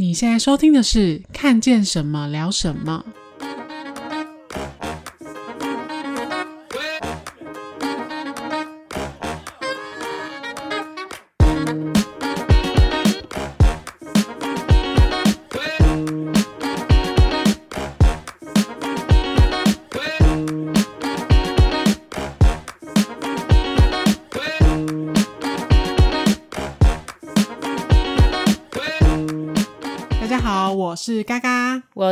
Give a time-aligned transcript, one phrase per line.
[0.00, 3.04] 你现在收听的是《看见什么聊什么》。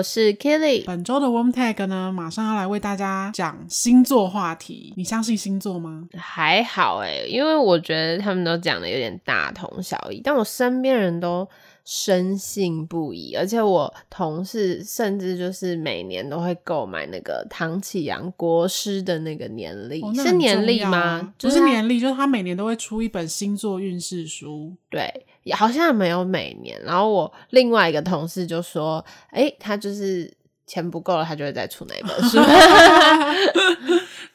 [0.06, 0.84] 是 Kelly。
[0.84, 4.94] 本周的 Warm Tag 呢，马上要来为大家讲星座话题。
[4.96, 6.08] 你相信星座吗？
[6.16, 11.48] 还好哎、欸，因为我觉得他们都讲的有点大同小异，但我身边人都
[11.84, 21.34] 深信不疑，而且我同事甚至就是每年都会购买那个唐启阳国师的那个年历、是年历吗？
[21.38, 24.72] 不是年历，就是他每年都会出一本星座运势书。
[24.88, 25.26] 对。
[25.52, 30.32] 好像没有每年，然后我另外一个同事就说：“哎、欸，他就是
[30.66, 32.38] 钱不够了，他就会再出那本书。”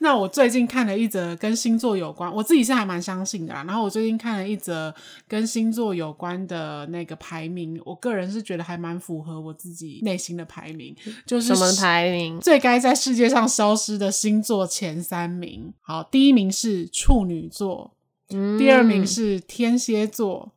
[0.03, 3.63] 那我最近看了一则跟星座有关，我自己是还蛮相信的啦。
[3.67, 4.91] 然后我最近看了一则
[5.27, 10.95] 跟星座有关的那个排名，我个人是觉得还蛮符合我自己内心的排名，
[11.27, 12.39] 就是什么排名？
[12.39, 15.71] 最该在世界上消失的星座前三名。
[15.81, 17.91] 好，第一名是处女座，
[18.31, 20.51] 嗯、第二名是天蝎座。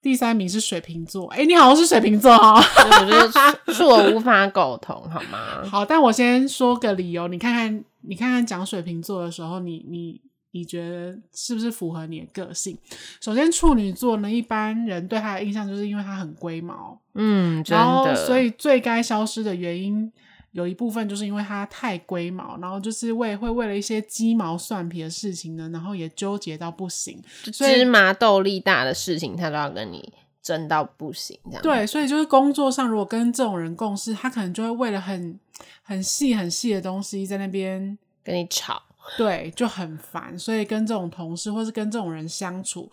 [0.00, 5.62] 第三名是水瓶座，哎、欸，你好像是水瓶座 哈，我觉得是我无法苟同，好吗？
[5.68, 10.20] 好，但我先说个理由，你看看，你看看讲水瓶座的时候，你你
[10.52, 12.78] 你觉得是不是符合你的个性？
[13.20, 20.12] 首先，处女座呢，一般人对他的印象就是因为他很龟毛，嗯，然后所以最该消失的原因。
[20.58, 31.62] 有一部分就是因为他太龟毛，然后就是为会为了一些鸡毛蒜皮的事情呢，然后也纠结到不行，芝麻豆粒大的事情他都要跟你争到不行，这样。
[31.62, 35.38] 对，所以就是工作上如果跟这种人共事，他可能就会为了很
[35.84, 38.82] 很细很细的东西在那边跟你吵，
[39.16, 40.36] 对，就很烦。
[40.36, 42.90] 所以跟这种同事或是跟这种人相处，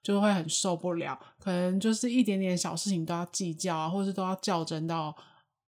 [0.00, 5.12] 就会很受不了，可能就是一点点小事情都要计较啊，或是都要较真到。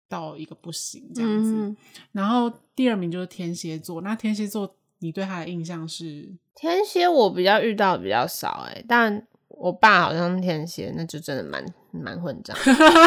[0.10, 1.78] 到一个不行这样子，嗯，
[2.12, 4.02] 然后第二名就是天蝎座。
[4.02, 6.28] 那天蝎座，你对他的印象是？
[6.56, 12.58] 天蝎我比较遇到比较少哎，但我爸好像天蝎，那就真的蛮蛮混账，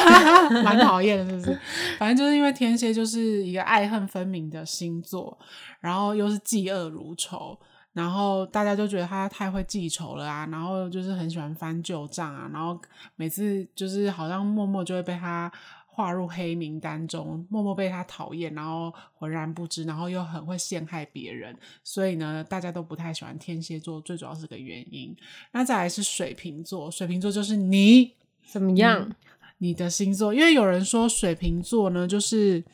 [0.65, 1.61] 蛮讨厌的，是不是？
[1.99, 5.37] 反正就是因为天蝎就是一个爱恨分明的星座，
[5.81, 7.59] 然后又是嫉恶如仇，
[7.93, 12.81] 然后大家就觉得他太会记仇了啊，然后就是很喜欢翻旧账啊，然后
[13.17, 15.53] 每次就是好像默默就会被他。
[15.95, 21.55] 划入黑名单中，默默被他讨厌，然后浑然不知，然后又很会陷害别人，
[21.85, 25.15] 所以呢，大家都不太喜欢天蝎座，最主要是个原因。
[25.53, 28.15] 那再来是水瓶座，水瓶座就是你
[28.51, 29.15] 怎么样？
[29.59, 32.65] 你的星座，因为有人说水瓶座呢，就是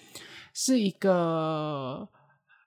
[0.54, 2.08] 是一个，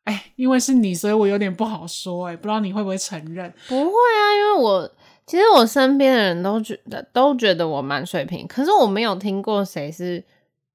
[0.04, 3.50] 哎，因为是你，所以我有点不好说，哎，不知道你会不会承认？
[3.70, 4.92] 不会啊，因为我。
[5.28, 10.22] 其实我身边的人都觉得都觉得我蛮水平，可是我没有听过谁是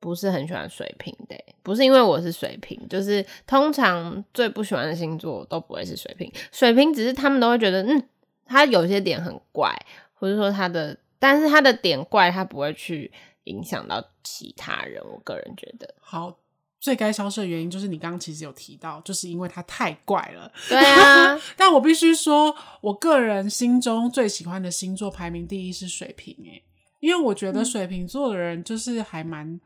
[0.06, 1.34] 不是很喜欢水瓶的。
[1.64, 6.30] 不是因为我是水瓶，就是通常最不喜欢的星座都不会是水瓶。
[6.52, 8.08] 水瓶只是他们都会觉得，嗯，
[8.44, 9.74] 他有些点很怪，
[10.14, 13.10] 或者说他的，但是他的点怪，他不会去
[13.44, 15.02] 影响到其他人。
[15.04, 16.38] 我个人觉得，好。
[16.78, 20.52] 最该消失的原因就是你刚刚其实有提到，就是因为他太怪了。
[20.68, 26.62] 对啊， 但我必须说，我个人心中最喜欢的星座排名第一是水瓶诶，
[27.00, 29.60] 因为我觉得水瓶座的人就是还蛮。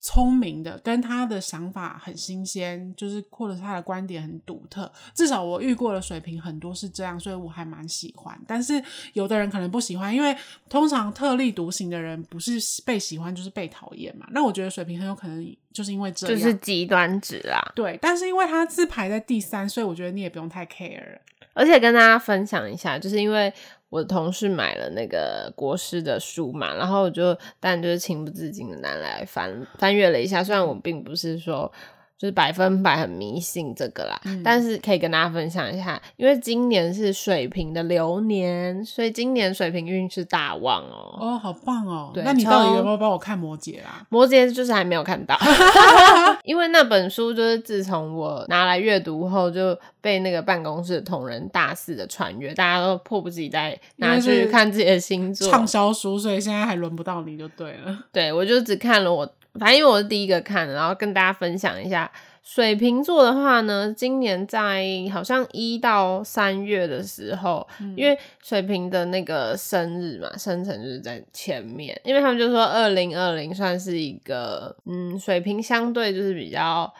[0.00, 4.90] 聪明的，跟他的想法很新鲜，就是或者是他的观点很独特。
[5.14, 8.38] 至少我遇过的水平很多是这样，所以我还蛮喜欢。
[8.46, 10.34] 但是有的人可能不喜欢，因为
[10.70, 14.26] 通常特立独行的人不是被喜欢就是被讨厌嘛。
[14.30, 17.60] 那我觉得水平很有可能就是因为这样，就是极端值啊。
[17.74, 21.18] 对，但是因为他是排在第三，所以我觉得你也不用太 care。
[21.52, 23.52] 而且跟大家分享一下，就是因为。
[23.90, 31.70] 我的同事买了那个国师的书嘛，然后我就但就是情不自禁的拿来翻翻阅了一下，虽然我并不是说。
[32.20, 41.16] 就是百分百很迷信这个啦，嗯，但是可以跟大家分享一下，因为今年是水瓶的流年，所以今年水瓶运势大旺哦。
[41.18, 42.10] 哦，好棒哦！
[42.12, 44.04] 对，那你到底有没有帮我看摩羯啦？
[44.10, 45.34] 摩羯就是还没有看到
[46.44, 57.98] 因为那本书就是自从我拿来阅读后，就被那个办公室的同仁大肆的传阅，大家都迫不及待拿去看自己的星座畅销书，所以现在还轮不到你就对了。
[58.12, 59.26] 对，我就只看了我。
[59.58, 62.10] 反正因为我是第一个看的，然后跟大家分享一下，
[62.42, 76.92] 水瓶座的话呢，今年在好像一到三月的时候，嗯、因为水瓶的那个生日嘛，生辰就是在前面，因为他们就说二零二零算是一个，嗯，水瓶相对就是比较。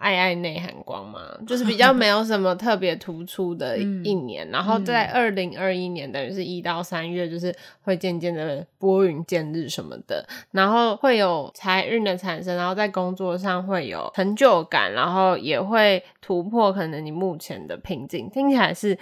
[0.00, 18.98] 爱爱内涵光嘛，就是比较没有什么特别突出的一年，嗯、然后在二零二一年，等于是一到三月，就是会渐渐的拨云见日什么的，然后会有财运的产生，然后在工作上会有成就感，然后也会突破可能你目前的瓶颈，听起来是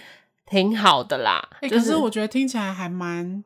[0.46, 1.48] 挺好的啦。
[1.60, 3.44] 欸就是、可是我觉得听起来还蛮。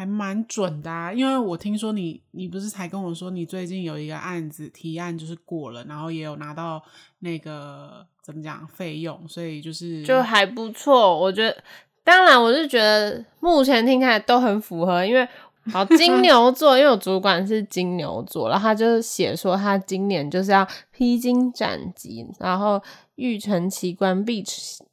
[0.00, 6.82] 还蛮准的啊，因为我听说你，你不是才跟我说你最近有一个案子提案就是过了，然后也有拿到
[7.18, 11.18] 那个怎么讲费用，所以就是就还不错。
[11.20, 11.54] 我觉得，
[12.02, 15.28] 当然我是觉得目前听起来都很符合，因为
[15.70, 22.82] 好金牛座，因为我主管是金牛座，然后他就写说他今年就是要披荆斩棘，然后
[23.16, 24.42] 欲成其关必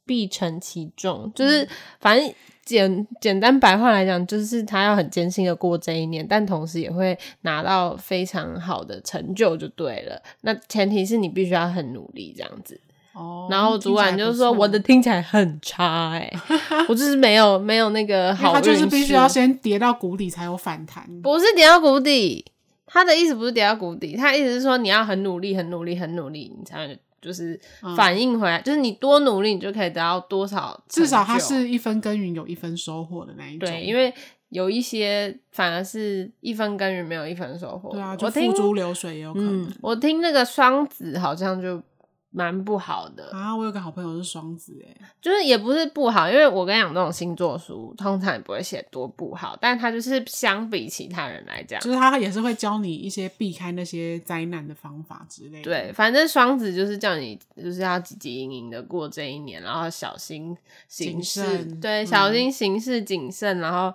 [0.04, 1.66] 必承其重，就是
[1.98, 2.34] 反正。
[2.68, 10.20] 简简单白话来讲，就是他要很艰辛的过这一年，但同时也会拿到非常好的成就，就对了。
[10.42, 12.78] 那前提是你必须要很努力，这样子。
[13.14, 13.48] 哦。
[13.50, 18.52] 然后主管就是说，我的听起来很差，欸，哎，我就是没有没有那个好。
[18.52, 21.06] 他就是必须要先跌到谷底才有反弹。
[21.22, 22.44] 不是跌到谷底，
[22.84, 26.98] 他的意思不是跌到谷底，他的意思是说你要很努力，很努力，很努力，你才能。
[27.20, 27.58] 就是
[27.96, 30.78] 反应回来，嗯、就是你多努力，你就可以得到多少。
[30.88, 33.68] 至少它是一分耕耘有一分收获的那一种。
[33.68, 34.12] 对，因为
[34.48, 37.90] 有一些反而是一分耕耘没有一分收获。
[37.90, 39.62] 对啊，就付诸流水也有可能。
[39.62, 41.82] 嗯、我听那个双子好像就。
[42.30, 43.56] 蛮不好的啊！
[43.56, 55.62] 我有个好朋友是双子，诶，就是也不是不好，因为我跟你讲，这种星座书通常也不会写多不好，但他就是相比其他人来讲，就是他也是会教你一些避开那些灾难的方法之类的。
[55.62, 60.54] 对，反正双子就是叫你就是要积极营营的过这一年，然后小心
[60.86, 63.88] 行事，对，小心行事谨慎，嗯、然后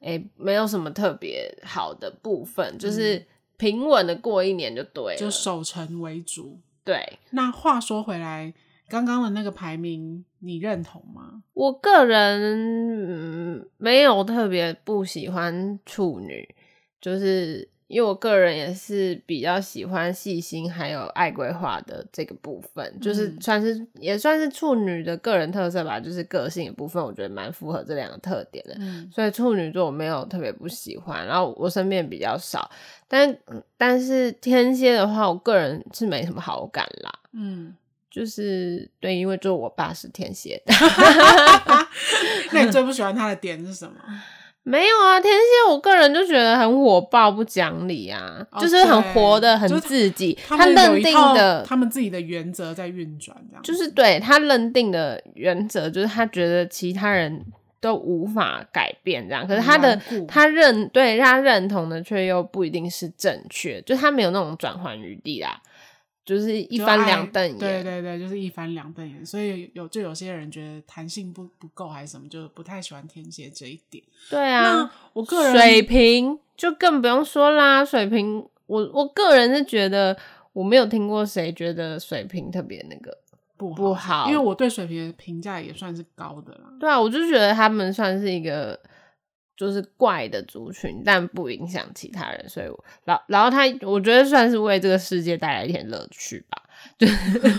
[0.00, 3.24] 诶、欸，没有什么特别好的部分，就是
[3.56, 6.58] 平稳的过一年就对了，就守成为主。
[6.86, 8.54] 对，那话说回来，
[8.88, 11.42] 刚刚的那个排名你认同吗？
[11.52, 16.54] 我个人、嗯、没有特别不喜欢处女，
[17.00, 28.74] 就是因为我个人也是比较喜欢细心还有爱规划的这个部分，嗯、就是算是也算是处女的个人特色吧，就是个性的部分，我觉得蛮符合这两个特点的。
[28.80, 32.68] 嗯、所以处女座我没有特别不喜欢，然后我身边比较少。
[33.06, 33.36] 但
[33.76, 37.12] 但是天蝎的话，我个人是没什么好感啦。
[37.32, 37.72] 嗯，
[38.10, 40.74] 就是对，因为就我爸是天蝎的。
[42.52, 43.94] 那你最不喜欢他的点是什么？
[44.68, 50.36] 没有啊，天蝎我个人就觉得很火爆、不讲理啊，哦、就是很活的、很自己。
[50.46, 57.44] 他，他认定的，他们自己的原则在运转，这样就是对他认定的原则，就是他觉得其他人。
[57.78, 59.94] 都无法改变这样，可是他的
[60.26, 65.60] 他认对他认同的却又不一定是正确，就他没有那种转换余地啦，
[66.26, 67.56] 就是一翻两瞪眼。
[67.56, 69.24] 对对对，就是一翻两瞪眼。
[69.24, 74.04] 所以有就有些人觉得弹性不不够还是什么，就不太喜欢天蝎这一点。
[74.28, 80.14] 对啊，我个人水瓶就更不用说啦，水瓶我我个人是觉得
[80.52, 83.16] 我没有听过谁觉得水瓶特别那个。
[83.58, 86.64] 不好，不好，因为我对水瓶的评价也算是高的啦。
[86.78, 88.78] 对啊，我就觉得他们算是一个
[89.56, 96.62] 就是怪的族群，但不影响其他人，所以我，然然后他，我觉得算是为这个世界带来一点乐趣吧。
[96.98, 97.08] 对，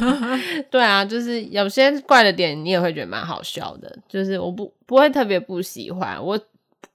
[0.69, 3.97] 对啊，就是有些怪的点，你也会觉得蛮好笑的。
[4.07, 6.39] 就是我不不会特别不喜欢，我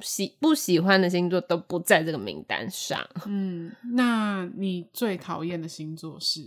[0.01, 3.05] 喜不喜欢的星座都不在这个名单上。
[3.27, 6.41] 嗯，那你最讨厌的星座是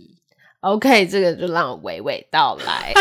[0.60, 2.92] ？OK，这个就让我娓娓道来，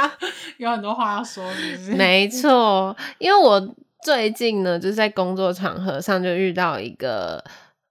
[0.58, 1.92] 有很多话要说，是不是？
[1.92, 7.42] 没错，因为我最近呢，就是在工作场合上就遇到一个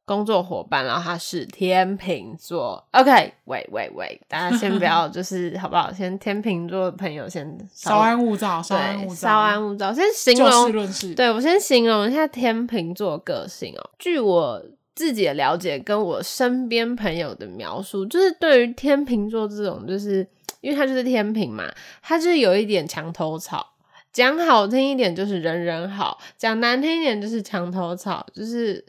[0.06, 2.86] 工作伙伴，然后他是天秤座。
[2.92, 5.92] OK，喂喂喂，大家先不要， 就是好不好？
[5.92, 9.94] 先天秤座的朋友先稍安勿躁，稍安勿躁，稍安勿躁。
[9.94, 11.16] 先形容，就事论事。
[11.16, 13.90] 对，我先形容一下天秤座个性哦。
[13.98, 14.64] 据我。
[14.94, 20.28] 自己的了解跟我身边朋友的描述，就是对于天秤座这种，就是
[20.60, 21.64] 因为他就是天平嘛，
[22.04, 23.66] 他就是有一点墙头草。
[24.12, 28.86] 讲好听一点就是人人好，讲难听一点就是墙头草，就是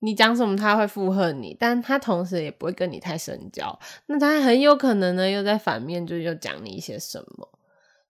[0.00, 3.78] 你讲什么他会附和你，但他同时也不会跟你太深交。
[4.06, 7.48] 那他很有可能呢，又在反面就又讲你一些什么，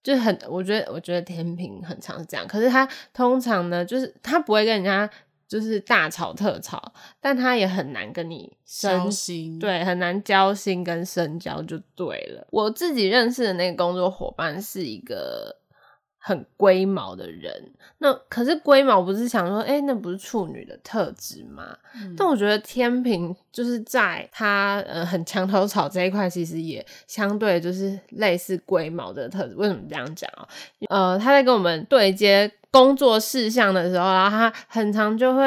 [0.03, 5.11] 就很我觉得我觉得天平很常是这样，可是他通常呢，就是他不会跟人家。
[5.51, 12.47] 就是大吵特吵，但他也很难跟你交心，对，很难交心跟深交就对了。
[12.53, 15.57] 我自己认识的那个工作伙伴是一个
[16.23, 17.51] 很龟毛的人，
[17.99, 21.75] 那可是龟毛不是想说，哎、欸，那不是处女的特质吗？
[21.95, 29.55] 嗯、但我觉得天平就是在他呃很墙头草这一块，其实也相对就是类似龟毛的特质。
[29.57, 30.47] 为什么这样讲啊？
[30.91, 35.43] 呃，他在跟我们对接工作事项的时候，然后他很常就会，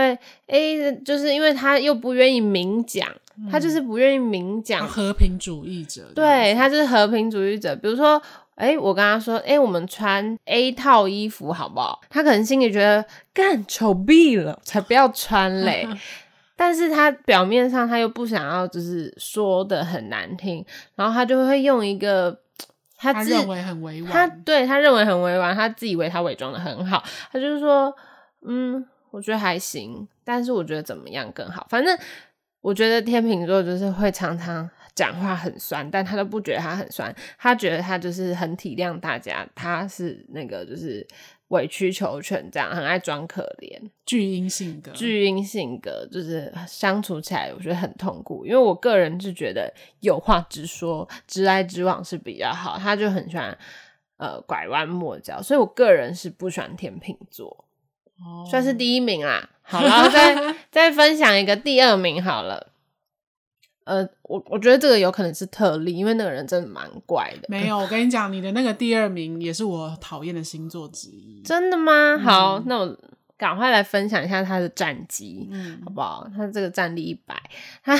[0.47, 8.19] 哎、欸，就是因为他又不愿意明讲，嗯、他就是不愿意明讲，和平主义者，对，他就是和平主义者，比如说。
[8.55, 12.01] 哎、欸，我跟他说，哎、欸，我们穿 A 套衣服好不好？
[12.09, 15.87] 他可能心里觉得干丑毙了，才不要穿嘞。
[16.55, 20.63] 但是他表面上他又不想要，就是说的很难听，
[20.95, 22.39] 然后他就会用一个
[22.95, 27.93] 他自他认为很委婉，他对他认为很委婉，他自以为他伪装的很好，他就是说，
[28.45, 31.65] 嗯，我觉得还行，但是我觉得怎么样更好？
[31.69, 31.97] 反正
[32.61, 34.69] 我觉得天秤座就是会常常。
[34.95, 41.05] 讲话很酸，但他都不觉得他很酸，他觉得他就是很体谅大家，他是那个就是
[41.47, 53.57] 委曲求全这样，很爱装可怜，巨婴性格，巨婴性格就是相处起来我觉得很痛苦，因为我个人是觉得有话直说，直来直往是比较好，他就很喜欢
[54.17, 57.65] 呃拐弯抹角，所以我个人是不喜欢天秤座，
[58.19, 59.49] 哦，算是第一名啦。
[59.65, 62.72] 好，然后再 再分享一个第二名好了。
[63.85, 67.47] 呃，我我觉得这个有可能是特例，因为那个人真的蛮怪的。
[67.47, 71.41] 没有，我跟你讲，你的那个第二名也是我讨厌的星座之一。
[71.43, 72.17] 真的吗？
[72.17, 72.97] 好，嗯、那我。
[73.37, 76.29] 赶快来分享一下他的战绩，嗯，好不好？
[76.35, 77.35] 他这个战力一百，
[77.83, 77.97] 他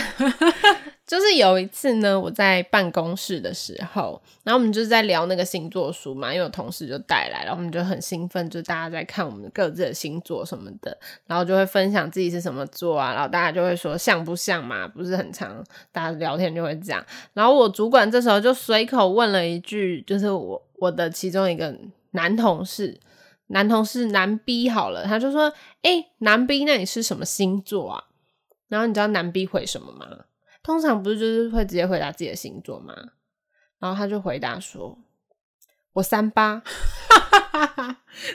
[1.06, 10.98] 就是有一次呢，我在办公室的时候，然后我们就是在聊那个星座书嘛，因为有同事就带来了，然后我们就很兴奋，就大家在看我们各自的星座什么的，
[11.28, 15.62] 然后就会分享自己是什么座啊，然后大家就会说像不像嘛，不是很常，
[15.92, 21.76] 大家聊天就会这样，然后我主管这时候就随口问了一句，就是我我的其中一个
[22.12, 22.98] 男同事。
[23.48, 25.50] 男同事男 B 好了，他就说
[25.84, 28.04] ：“哎、欸，男 B，那你是什么星座啊？”
[28.70, 30.08] 然后你知道男 B 回什么吗？
[30.64, 32.96] 通常不是就是会直接回答自己的星座吗？
[33.80, 34.98] 然后他就回答说
[35.94, 36.64] ：“我三八。”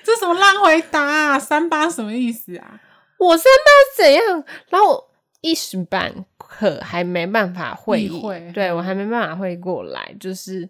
[0.04, 1.38] 这什么烂回答啊？
[1.38, 2.80] 三八什么意思啊？
[3.18, 4.44] 我三八怎样？
[4.68, 5.10] 然后我
[5.40, 10.68] 一时半刻还没办法会会，对我还没办法会过来，就是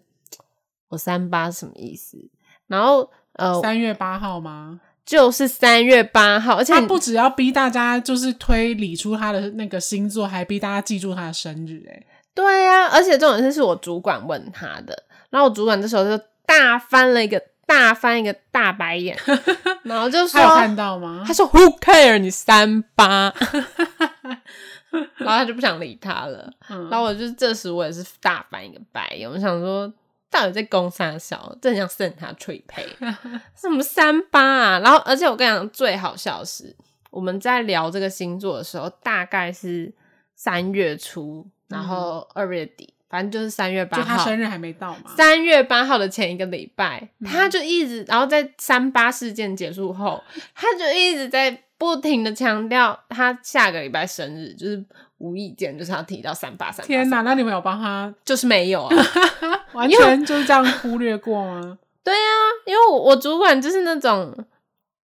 [0.87, 2.17] 我三八什么意思？
[2.65, 3.11] 然后。
[3.39, 4.79] 呃，三月八号吗？
[5.05, 11.83] 就是三月八号，而且他不只要逼大家就是推理出他的那个星座，还逼大家记住他的生日。
[11.89, 12.03] 哎，
[12.35, 19.17] 对呀、啊，而且这种事是我主管问他的，然后我主管这时候就大翻了一个大翻一个大白眼，
[19.81, 22.19] 然后就说：“他有看到吗？”他说：“Who care？
[22.19, 23.33] 你三八。
[25.17, 26.51] ”然后他就不想理他了。
[26.69, 29.91] 嗯、然后我就这时我也是大翻一个白眼，我想说。
[30.31, 32.85] 到底在攻三小，正想送他脆胚，
[33.55, 34.79] 什么三八啊？
[34.79, 36.75] 然后，而且我跟你讲，最好笑的是，
[37.09, 39.91] 我们在聊这个星座的时候，大概是
[40.35, 45.15] 三月初，然后二月底，嗯、反正就是三月八号，就他生日还没到嘛。
[45.17, 54.85] 三月八号的前一个礼拜，嗯、他就一直，然后在三八事件结束后，他就一直在不停的强调他下个礼拜生日，就是。
[55.19, 56.85] 无意间就是要提到三八三。
[56.85, 58.13] 天哪，那你们有帮他？
[58.25, 58.95] 就是没有啊，
[59.73, 61.77] 完全就是这样忽略过吗？
[62.03, 62.31] 对啊，
[62.65, 64.35] 因为我我主管就是那种，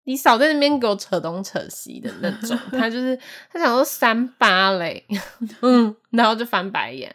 [0.06, 3.18] 你少在那边给我扯东扯西的那种，他就是
[3.52, 5.06] 他想说三八嘞，
[5.62, 7.14] 嗯，然后就翻白眼，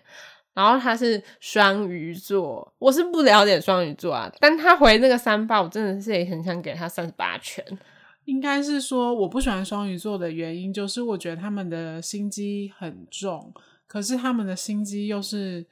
[0.54, 7.64] 然后他是双鱼座，我是不了解双鱼座啊，但他回那个三八，我真的是也很想给他三十八拳。
[8.30, 13.52] 应该是说，我不喜欢双鱼座的原因，就是我觉得他们的心机很重，
[13.88, 15.66] 可是他们的心机又是，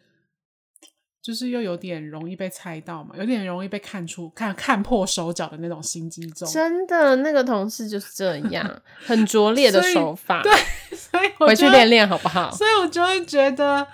[1.23, 6.49] 就是又有点容易被猜到嘛，有点容易被看出、看看破手脚的那种心机重。
[6.51, 10.43] 真的，那个同事就是这样，很拙劣的手法。
[10.43, 10.53] 对，
[10.97, 12.51] 所以回去练练好不好？
[12.57, 13.87] 所以我就会觉得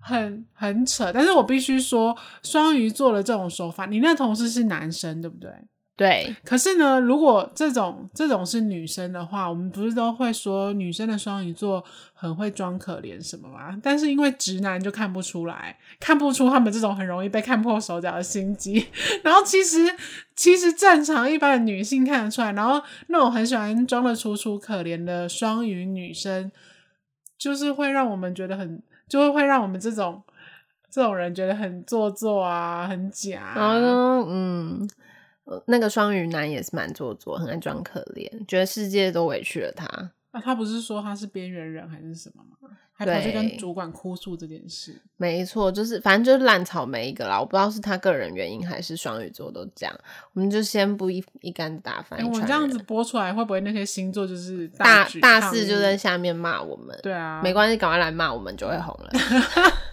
[0.00, 1.10] 很很扯。
[1.12, 5.50] 但是我必须说，双鱼座的这种手法，你那同事是男生，对不对？
[5.96, 13.74] 对，可是呢，如果这种这种是女生的话，我们不是都会说女生的双鱼座很会装可怜什么吗？
[13.82, 18.86] 但是因为直男就看不出来，看不出他们这种很容易被看破手脚的心机。
[19.24, 19.78] 然后其实
[20.34, 26.52] 其实正常一般的女性看得出来，然后那种很喜欢装的楚楚可怜的双鱼女生，
[27.38, 30.22] 就是会让我们觉得很，就会会让我们这种
[30.90, 33.72] 这种人觉得很做作啊，很假啊。
[34.28, 34.86] 嗯
[35.46, 35.62] 嗯。
[35.66, 39.86] 那个双鱼男也是蛮做作，很爱装可怜，觉得世界都委屈了他。
[40.32, 42.68] 啊，他不是说他是边缘人还是什么吗？
[42.98, 44.98] 还跑去跟主管哭诉这件事。
[45.18, 47.38] 没错，就是反正就是烂草莓一个啦。
[47.38, 49.94] 我不知道是他个人原因还是双鱼座都这样。
[50.32, 52.18] 我们就先不一一竿子打翻。
[52.24, 56.98] 我们这样子播出来，会不会那些星座就是大大四就在下面骂我们？
[57.02, 59.10] 对啊，没关系，赶快来骂我们就会红了。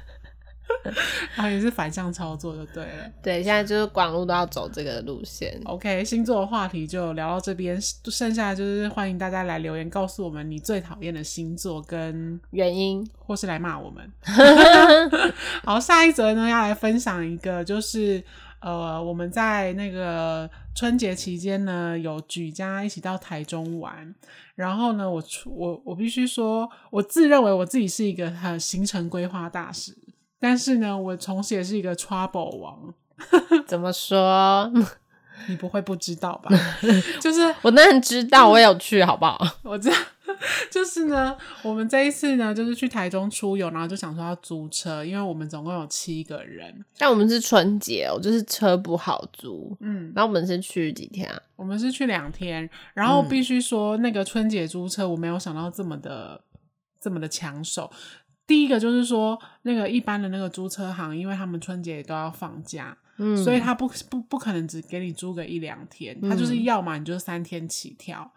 [1.35, 3.11] 然后也是反向操作就对了。
[3.21, 5.59] 对，现在就是广路都要走这个路线。
[5.65, 14.11] OK，星座的话题就聊到这边，剩下的就是欢迎大家来留言告诉我们你最讨厌的星座跟原因，或是来骂我们。
[15.63, 18.23] 好，下一则呢要来分享一个，就是
[18.59, 24.13] 呃我们在那个春节期间呢有举家一起到台中玩，
[24.55, 29.95] 然后呢我我我必须说，我自认为我自己是一个很行程规划大师。
[30.43, 32.93] 但是呢，我同时也是一个 trouble 王。
[33.65, 34.69] 怎么说？
[35.47, 36.49] 你不会不知道吧？
[37.21, 39.39] 就是我当然知道，我有去，好不好？
[39.63, 39.95] 我知道。
[40.69, 46.83] 就是呢，我们这一次呢，就是去台中出游，然后就想说要租车，因为我们总共有七个人。
[46.97, 49.77] 但我们是春节哦，就是车不好租。
[49.79, 51.41] 嗯，然后我们是去几天啊？
[51.55, 52.69] 我们是去两天。
[52.93, 56.41] 然后必须说，那个春节租车，我没有想到这么的
[56.99, 57.89] 这么的抢手。
[58.45, 68.29] 第一个就是说，那个一般的那个租车行，因为他们春节都要放假，嗯，所以他不不不可能只给你租个一两天，他就是要嘛，你就三天起跳，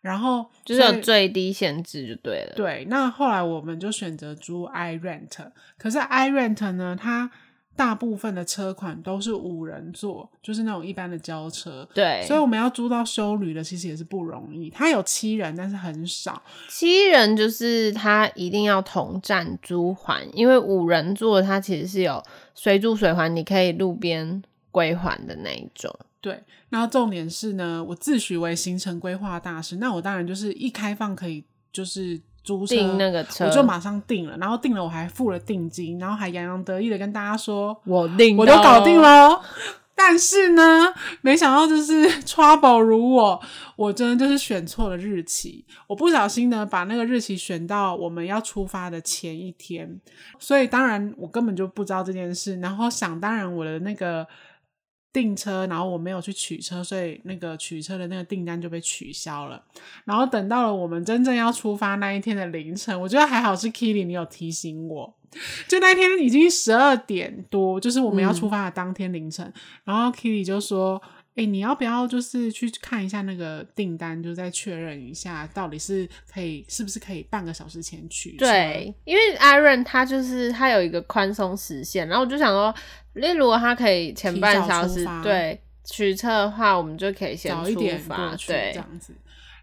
[0.00, 2.54] 然后就是有最低限制就对了。
[2.56, 5.30] 对，那后来我们就选择租 iRent，
[5.78, 7.30] 可是 iRent 呢，它
[7.74, 11.88] 大部分的车款都是五人座，就是那种一般的轿车。
[11.94, 14.68] 对，所以我们要租到修旅的，其实也是不容易。
[14.70, 16.42] 它有七人，但是很少。
[16.68, 22.22] 七人就是它一定要同站租还，因为五人座它其实是有
[22.54, 25.94] 随住随还，你可以路边归还的那一种。
[26.20, 32.20] 对，然后重点是呢，我自诩为行程规划大师，那我当然就是一开放可以就是。
[32.42, 39.40] 租车订那个车，我就马上订了，然后订了我还付了定金，然后还洋洋得意的跟大家说，我订，我都搞定了。
[39.94, 43.40] 但是呢， 没想到就是 trouble 如我，
[43.76, 50.00] 我真的就是选错了日期，我不小心呢把那个日期选到我们要出发的前一天，
[50.38, 54.26] 所以当然我根本就不知道这件事，然后想当然我的那个。
[55.12, 59.62] 订车，然后我没有去取车，所以那个取车的那个订单就被取消了。
[60.04, 65.14] 然后等到了我们真正要出发那一天的凌晨，我觉得还好是 Kitty 你有提醒我，
[65.68, 69.44] 就那天已经十二点多，就是我们要出发的当天凌晨。
[69.46, 69.52] 嗯、
[69.84, 71.00] 然后 Kitty 就说
[71.34, 82.74] ：“哎，你要不要就是去看一下那个订单，就再确认一下到底是可以是不是可以半个小时前取？”对，因为 Aaron 他就是他有一个宽松时限，然后我就想说。
[83.14, 89.12] 例如，果他可以前半小时对取车的话，我们就可以先早一点过去，对，这样子。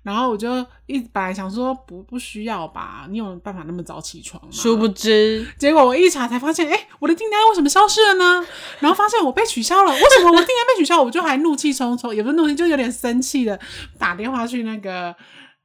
[0.02, 4.50] 然后我就一本来想说不不需要吧，你有办法那么早起床吗？
[4.52, 8.46] 殊不知， 结果我一查才发现，哎、欸，我的订单为什么消失了呢？
[8.80, 11.02] 然后发现我被取消了，为什么我订单被取消？
[11.02, 13.60] 我就还怒气冲冲，也不是怒气，就有点生气的
[13.98, 15.14] 打电话去那个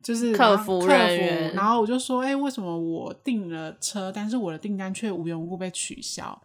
[0.05, 6.39] 就是客服人员，然后我就说，哎、欸，为什么我订了车，但是我的订单却无缘无故被取消？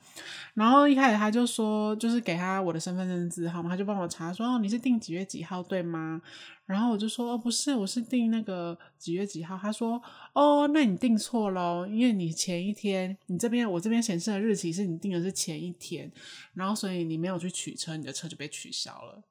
[0.53, 6.21] 然后一开始他就说，就是给他我的身份证字号嘛，他就帮我查说，哦，你是订几月几号对吗？
[6.65, 9.59] 然后我就说，哦，不是，我是订那个几月几号。
[9.61, 10.01] 他说，
[10.33, 16.09] 哦，那你订错了，因为你前一天，你这边我这边显示的日期是你订的是前一天，
[16.53, 19.21] 然后所以你没有去取车，你的车就被取消了。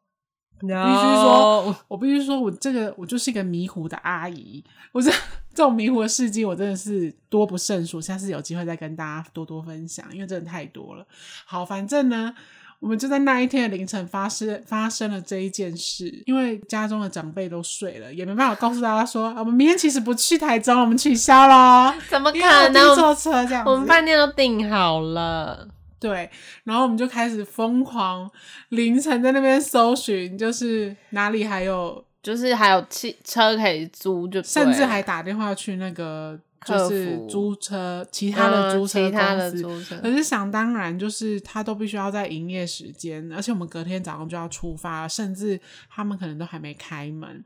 [0.61, 4.63] 必须说，我必须说，我这个我就是一个迷糊的阿姨。
[4.93, 5.11] 我这
[5.55, 8.01] 这种迷糊的事迹，我真的是多不胜数。
[8.01, 11.07] 下次有机会再跟大家多多分享，因为真的太多了。
[11.45, 12.35] 好，反正呢，
[12.81, 16.23] 我们就在那一天的凌晨发生发生了这一件事。
[16.27, 21.95] 因为家中的长辈都睡了，也没办法告诉大家说，我们明天其实不去台中，我们取消了。
[22.09, 22.95] 怎么可能？
[22.97, 25.69] 坐车这样，我们饭店都订好了。
[26.01, 26.31] 对，
[26.65, 28.31] 然后我们就开始疯狂
[28.69, 47.45] 凌晨在那边搜寻，就是哪里还有，就是还有汽车可以租就，就甚至还打电话去那个就是租车其他的租车公司，嗯、可是想当然就是他都必须要在营业时间，而且我们隔天早上就要出发，甚至他们可能都还没开门，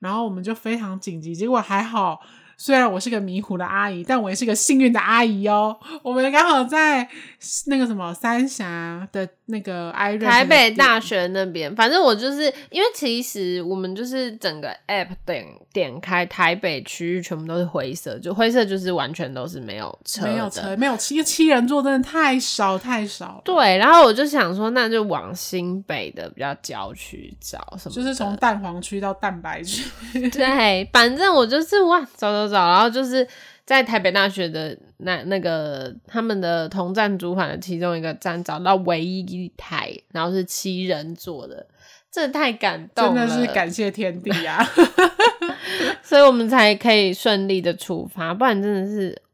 [0.00, 2.20] 然后我们就非常紧急，结果还好。
[2.56, 5.76] 虽然我是个迷糊的阿姨，但我也是个幸运的阿姨哦。
[6.02, 7.06] 我们刚好在
[7.66, 23.42] 那个什么三峡的那个 iRent 台北大学那边，反正我就是因为其实我们就是整个 app 点点开台北区域全部都是灰色，就灰色就是完全都是没有车，没有车，没有七七人座，真的太少太少。
[23.44, 29.84] 对，然后我就想说，那就往新北的比较郊区找什么，就是从蛋黄区到蛋白区。
[30.30, 32.43] 对，反正我就是哇，走走。
[32.52, 33.26] 然后就是
[33.64, 41.66] 在台北大学的那那个他们的同站主管的其中一个站找到唯一一台，然后是七人座的，
[42.10, 44.64] 这太感动了，真的是感谢天地啊！
[46.02, 49.20] 所以我们才可以顺利的出发，不然真的是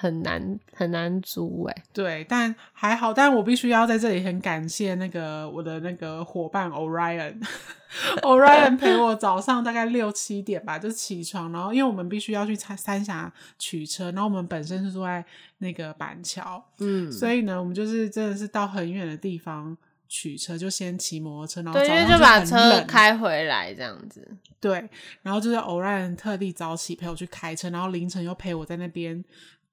[0.00, 15.22] 很难很难租哎，对，但还好，但我必须要在这里很感谢那个我的那个伙伴 Orion，Orion 陪我早上大概六七点吧就起床，然后因为我们必须要去三三峡取车，然后我们本身是住在
[15.58, 19.76] 那个板桥，嗯，所以呢，我们就是真的是到很远的地方
[20.08, 24.26] 取车，就先骑摩托车，然后早上就，就把车开回来这样子，
[24.58, 24.88] 对，
[25.20, 29.22] 然后就是 Orion 特地早起陪我去开车，然后凌晨又陪我在那边。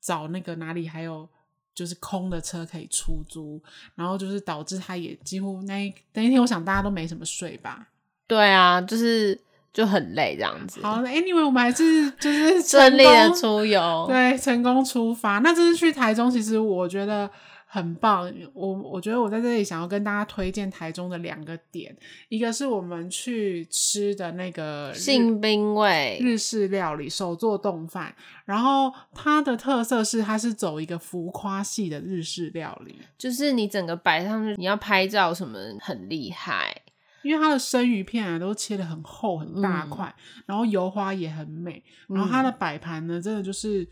[0.08, 1.28] 找那个哪里还有
[1.76, 3.62] 就是空的车可以出租，
[3.96, 7.90] 然后就是导致他也几乎那一那一天，我想大家都没什么睡吧。
[8.26, 9.38] 对啊，就是
[9.74, 10.80] 就很累这样子。
[10.82, 15.40] 好，Anyway，我们还是就是 顺利的出游，对，成功出发。
[15.40, 17.30] 那这次去台中，其实我觉得。
[17.70, 21.94] 很棒，我我觉得我在这里想要跟大家推荐台中的两个点，
[22.30, 36.74] 一个是我们去吃的那个信兵卫日式料理手作冻饭，然后它的特色是它是走一个浮夸系的日式料理，就是你整个摆上去，你要拍照什么很厉害，
[37.22, 43.86] 因为它的生鱼片啊都切的很厚很大块，嗯、然后油花也很美，然后它的摆盘呢真的就是。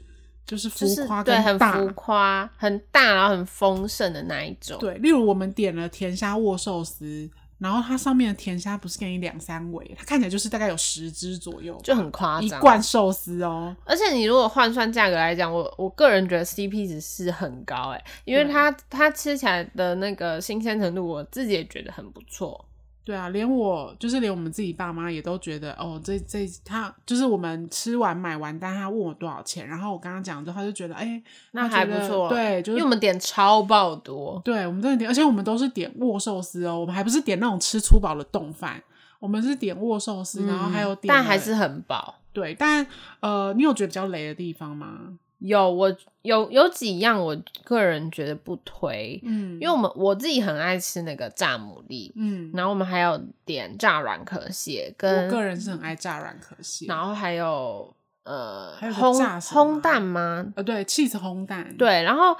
[0.45, 4.77] 就是浮夸，跟对，很浮夸，很大，然后很丰盛的那一种。
[4.79, 12.43] 对，例如我们点了甜虾握寿司，然后它上面的甜虾不是给你两三尾，它看起来就是大概有十只左右，就很夸张。
[12.43, 22.64] 一罐寿司哦，而且你如果换算价格来讲，我我个人觉得 CP 值是很高哎，因为它它吃起来的那个新鲜程度，我自己也觉得很不错。
[23.05, 32.27] 对啊，连我就是连我们自己爸妈也都觉得哦，这这他就是我们吃完买完单，他问我多少钱，然后我刚刚讲之后，他就觉得哎，那还不错。
[32.27, 38.81] 对，就是因为我们点超爆多，对，我们真的点，而且我们都是点握寿司哦，我们还不是点那种吃粗饱的冻饭，
[39.19, 42.15] 我们是点握寿司，嗯、然后还有点，但还是很饱。
[42.33, 42.85] 对，但
[43.19, 45.13] 呃，你有觉得比较雷的地方吗？
[45.39, 57.93] 有，我有有几样，我个人觉得不推，嗯，因为我们我自己很爱吃那个炸牡蛎，嗯，然后我们还有点炸软壳蟹，跟我个人是很爱炸软壳蟹，然后还有
[58.23, 60.45] 呃，还有烘烘蛋吗？
[60.55, 62.35] 呃，对，cheese 烘蛋，对，然后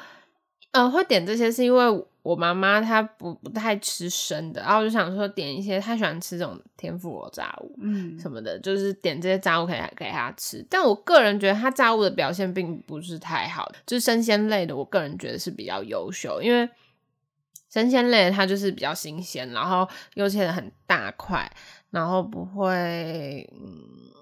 [0.76, 2.06] 呃，会点这些是因为。
[2.26, 10.66] 我妈妈她不不太吃生的，然后我就想说点一些她喜欢吃这种天妇罗炸物，嗯，什么的，就是点这些炸物给她给她吃。
[10.68, 16.68] 但我个人觉得她炸物的表现并不是太好，就是生鲜类的，我个人觉得是比较优秀，因为
[17.70, 21.48] 生鲜类的它就是比较新鲜，然后又切的很大块，
[21.92, 24.15] 然后不会，嗯。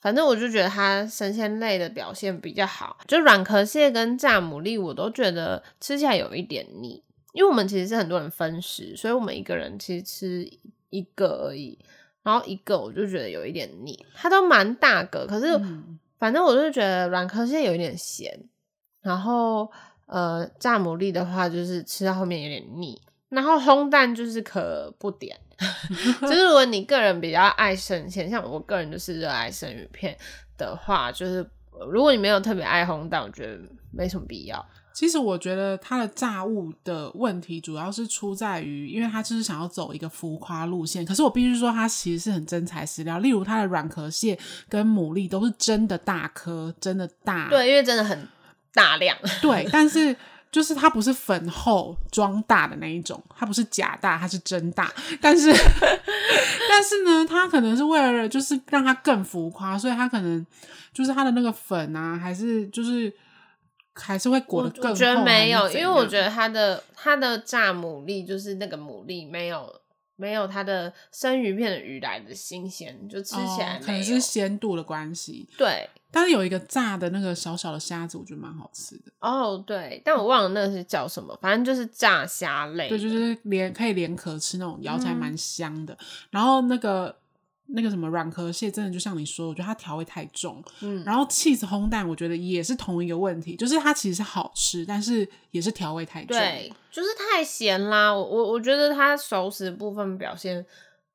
[0.00, 7.02] 反正我就觉得它生鲜类的表现比较好，就软壳蟹跟炸牡蛎我都觉得吃起来有一点腻。
[7.32, 10.50] 因为我们其实是很多人分食，所以我们一个人其实吃
[10.88, 11.78] 一个而已，
[12.24, 14.04] 然后一个我就觉得有一点腻。
[14.14, 15.46] 它都蛮大个，可是
[16.18, 18.36] 反正我就觉得软壳蟹有一点咸，
[19.00, 19.70] 然后
[20.06, 25.36] 呃炸牡蛎的话就是吃到后面有点腻，然后烘蛋就是可不点。
[26.22, 30.16] 就是如果你个人比较爱生鲜，像我个人就是热爱生鱼片
[30.56, 31.44] 的话，就是
[31.90, 33.58] 如果你没有特别爱烘蛋，我觉得
[33.90, 34.64] 没什么必要。
[34.92, 41.04] 其实我觉得它的炸物的问题主要是出在于，因为它就是想要走一个浮夸路线。
[41.04, 43.18] 可是我必须说，它其实是很真材实料。
[43.20, 44.38] 例如它的软壳蟹
[44.68, 47.48] 跟牡蛎都是真的大颗，真的大。
[47.48, 48.28] 对，因为真的很
[48.74, 49.16] 大量。
[49.40, 50.14] 对，但是
[50.50, 54.92] 就是它不是粉厚装大的那一种，它不是假大，它是真大。
[55.20, 55.50] 但是，
[56.68, 60.46] 但是呢，它可能是为了就是让它更浮夸，所以它可能
[60.92, 63.12] 就是它的那个粉啊，还是就是。
[63.92, 64.90] 还是会裹得更厚。
[64.90, 69.68] 我觉得没有，因为我觉得它的它的炸牡蛎就是那个牡蛎没有
[70.20, 75.48] 没有它的生鱼片的鱼来的新鲜，就吃起来、哦、可能是鲜度的关系。
[75.56, 79.10] 对，但是有一个炸的那个小小的虾子，我觉得蛮好吃的。
[79.20, 82.88] 哦，对，但我忘了那个是叫什么，反正就是炸虾类。
[82.90, 85.94] 对，就是连可以连壳吃那种，咬起来蛮香的。
[85.94, 87.16] 嗯、然后那个。
[87.72, 90.62] 那个什么软壳蟹真的就像你说，我觉得它调味太重。
[90.80, 96.36] 嗯，然后 cheese 烘蛋，我觉得也是同一个问题，就是它其实是好吃，但是也是调味太重。
[96.36, 98.12] 对，就是太咸啦。
[98.14, 100.64] 我我我觉得它熟食部分表现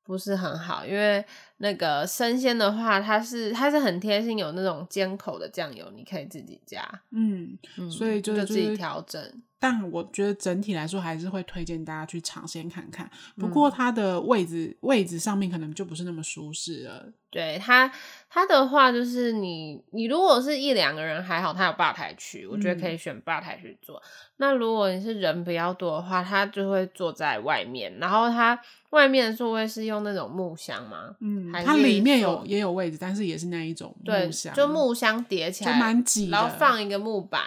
[0.04, 1.24] 不是很好，因为
[1.66, 6.88] 那个生鲜的话，它是它是很贴心，有那种尖口的酱油，你可以自己加。
[7.10, 9.20] 嗯，嗯所以就，就自己调整。
[9.58, 13.10] 但我觉得整体来说，还是会推荐大家去尝鲜看看。
[13.36, 17.08] 不过它的位置、嗯、位置上面可能就不是那么舒适了。
[17.32, 17.92] 对它，
[18.30, 23.98] 它的话就是你你如果是一两个人还好，它有吧台区，我觉得可以选吧台去做。
[23.98, 24.06] 嗯、
[24.38, 27.98] 那如果你是人比较多的话，它就会坐在外面。
[27.98, 28.60] 然后它
[28.92, 31.16] 外面的座位是用那种木箱吗？
[31.22, 37.44] 嗯，它里面有也有位置，但是也是那一种木箱，就木箱叠起来，就蛮挤的，然后放一个木板。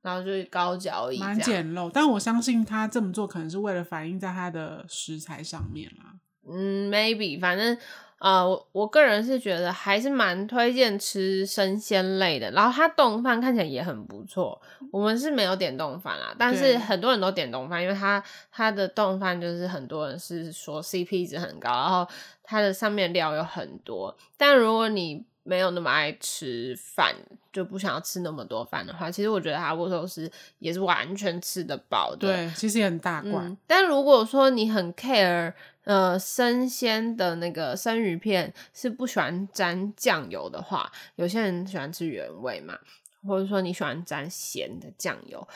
[0.00, 6.14] 然后就是高脚椅，蛮简陋，但我相信他这么做可能是为了反映在他的食材上面啦。
[6.46, 7.76] 嗯，maybe，反正
[8.24, 12.50] 呃，我我个人是觉得还是蛮推荐吃生鲜类的。
[12.52, 14.58] 然后它冻饭看起来也很不错，
[14.90, 22.08] 我们是没有点冻饭啦，但是很多人都点冻饭，因为它它的冻饭就是很多人是说 CP 值很高，然后
[22.42, 24.16] 它的上面料有很多。
[24.38, 27.14] 但如果你没有那么爱吃饭，
[27.52, 32.26] 就不想要吃那么多饭的话，其实我觉得它握寿司也是完全吃得饱的。
[32.28, 33.44] 对，其实也很大罐。
[33.44, 35.52] 嗯，但如果说你很 care，
[35.84, 42.78] 呃，生鲜的那个生鱼片是不喜欢沾酱油的话，有些人喜欢吃原味嘛，
[43.26, 45.46] 或者说你喜欢沾咸的酱油。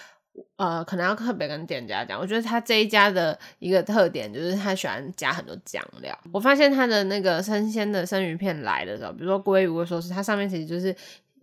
[0.56, 6.16] 呃，可能要特别跟店家讲，我觉得他这一家的一个特点就是他喜欢加很多酱料。
[6.32, 10.94] 我发现他的那个生鲜的生鱼片来的时候，比如说鲑鱼或寿司，它上面其实就是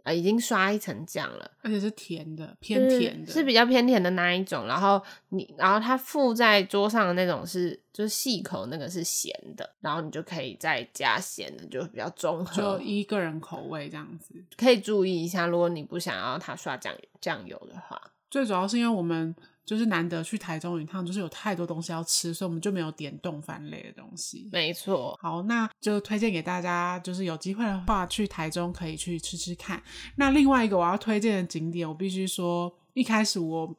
[0.06, 4.68] 呃已经刷一层酱了，而且是甜的，偏甜的，是，是比较偏甜的那一种。
[4.68, 14.36] 然后你，然后它附在桌上的那种是就是细口那个是咸的，然后你就可以再加咸的，就比较综合，就依个人口味这样子。
[14.56, 18.00] 可以注意一下，如果你不想要它刷酱酱油的话。
[18.30, 19.36] 最主要是因为我们
[19.66, 24.48] 就是难得去台中一趟，就是有太多东西要吃，所以我们就没有点丼饭类的东西。
[24.52, 29.82] 没错，好，那就推荐给大家，就是有机会的话去台中可以去吃吃看。
[30.18, 33.76] 那另外一个我要推荐的景点，我必须说，一开始我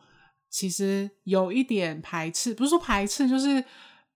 [0.50, 3.64] 其实有一点排斥，不是说排斥，就是。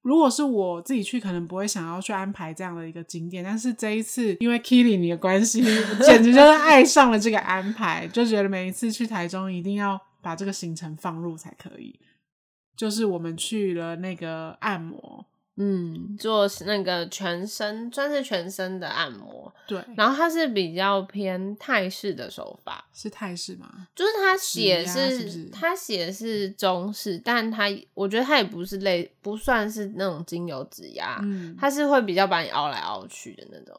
[0.03, 3.45] 如果是我自己去，可能不会想要去安排这样的一个景点。
[3.45, 5.61] 但是这一次，因为 Kitty 你的关系，
[6.07, 11.99] 简直就是爱上了这个安排，就觉得每一次去台中一定要把这个行程放入才可以。
[12.77, 15.27] 就是我们去了那个按摩。
[15.57, 19.53] 嗯，做那个全身，算是全身的按摩。
[19.67, 23.89] 对，然后它是比较偏泰式的手法，是泰式吗？
[23.95, 33.79] 就是它写是，它写是，是中式，但它我觉得它也不是类，不算是那种精油指压，嗯，它是会比较把你凹来凹去的那种。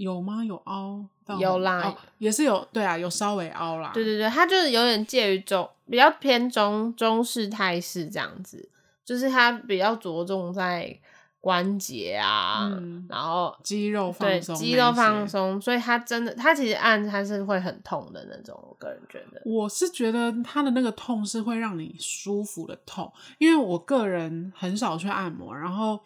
[0.00, 0.42] 有吗？
[0.42, 1.04] 有凹？
[1.38, 3.92] 有啦，哦，也是有，对啊，有稍微凹啦。
[3.94, 8.68] 对对对，它就是有点介于中，比较偏中中式泰式这样子。
[9.04, 10.98] 就是它比较着重在
[11.40, 18.56] 关节啊，嗯、然后肌肉放松，肌肉放松，所以它真的，它其实按它是会很痛的那种。
[18.68, 25.98] 我个人觉得，我是觉得它的那个痛是会让你舒服的痛，因为我个人很少去按摩，然后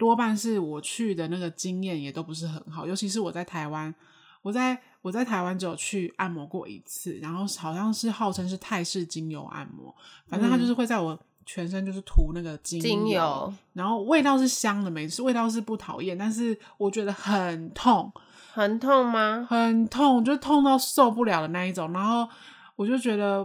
[0.00, 3.94] 多半是我去的那个经验也都不是很好，尤其是我在台湾，
[4.42, 9.94] 我在我在台湾只有去按摩过一次，然后好像是号称是泰式精油按摩，
[10.26, 11.16] 反正它就是会在我。
[11.46, 18.12] 全身就是涂那个精油，精油，然后味道是香的，每次，味道是不讨厌，但是我觉得很痛，
[18.52, 19.44] 很痛吗？
[19.50, 21.92] 很痛，就痛到受不了的那一种。
[21.92, 22.28] 然后
[22.76, 23.44] 我就觉得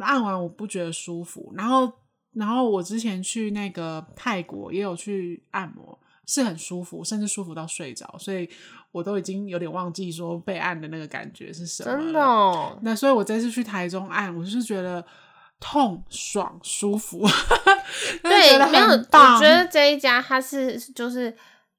[0.00, 1.50] 按完我不觉得舒服。
[1.56, 1.90] 然后，
[2.36, 8.14] 然后我之前去那个泰国也有去按摩，是很舒服，甚至舒服到睡着。
[8.18, 8.48] 所以
[8.92, 11.98] 我都已经有点忘记说被按的那个感觉是什么了。
[11.98, 12.78] 真的哦？
[12.82, 15.04] 那所以我这次去台中按，我就是觉得。
[15.58, 17.26] 痛爽舒服，
[18.22, 18.86] 对，没有。
[18.88, 21.34] 我觉得这一家它是就是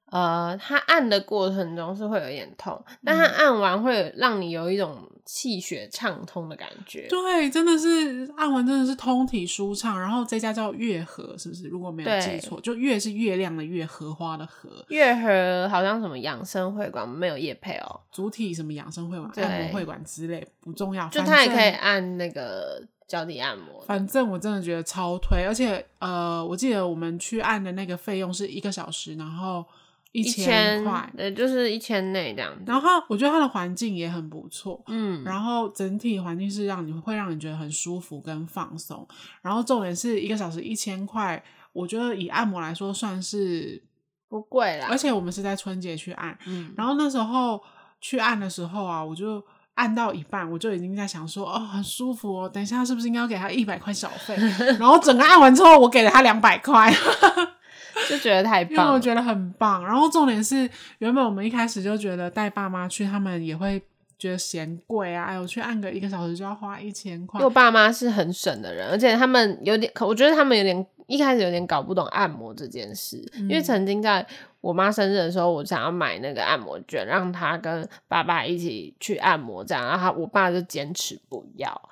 [0.09, 7.07] 呃，它按的过程中是会有点痛，嗯、但它按完会让你有一种气血畅通的感觉。
[7.09, 9.99] 对，真的是按完真的是通体舒畅。
[9.99, 11.67] 然后这家叫月荷，是不是？
[11.67, 14.69] 如果没有记错，就月是月亮的月，荷花的荷。
[14.87, 22.81] 月荷好像什么养生会馆没有夜配哦，主体什么养生会馆、按摩会馆之类不重要，就它也可以按那个。
[23.07, 29.65] 脚底按摩，反正我真的觉得超推，而且呃，我记得我们去按的那个费用是一个小时，然后
[30.11, 32.51] 一千块，对，就是一千内这样。
[32.65, 39.07] 然后我觉得它的环境也很不错，嗯，然后整体环境是让你会让你觉得很舒服跟放松。
[39.41, 41.43] 然后重点是一个小时一千块，
[41.73, 43.83] 我觉得以按摩来说算是
[44.27, 44.87] 不贵啦。
[44.89, 47.61] 而且我们是在春节去按，嗯，然后那时候
[48.01, 49.43] 去按的时候啊，我就。
[49.77, 52.49] 按到一半，我就已经在想说，哦，很舒服哦。
[52.49, 54.35] 等一下是不是应该要给他一百块小费？
[54.79, 56.91] 然后整个按完之后，我给了他两百块。
[58.09, 59.85] 就觉得太棒， 因为我觉得很棒。
[59.85, 63.81] 然后重点是，原本我们一开始就觉得带爸妈去，他们也会
[64.17, 65.25] 觉得嫌贵啊。
[65.25, 67.43] 哎，我去按个一个小时就要花一千块。
[67.43, 73.23] 我爸妈是很省的人，而且他们有点，我觉得他们有点一开始有点搞不懂按摩这件事。
[73.35, 74.25] 嗯、因为曾经在
[74.61, 81.89] 我妈生日的时候，我想要买那个按摩券，让她跟爸爸一起去按摩，这样，然后他我爸就坚持不要。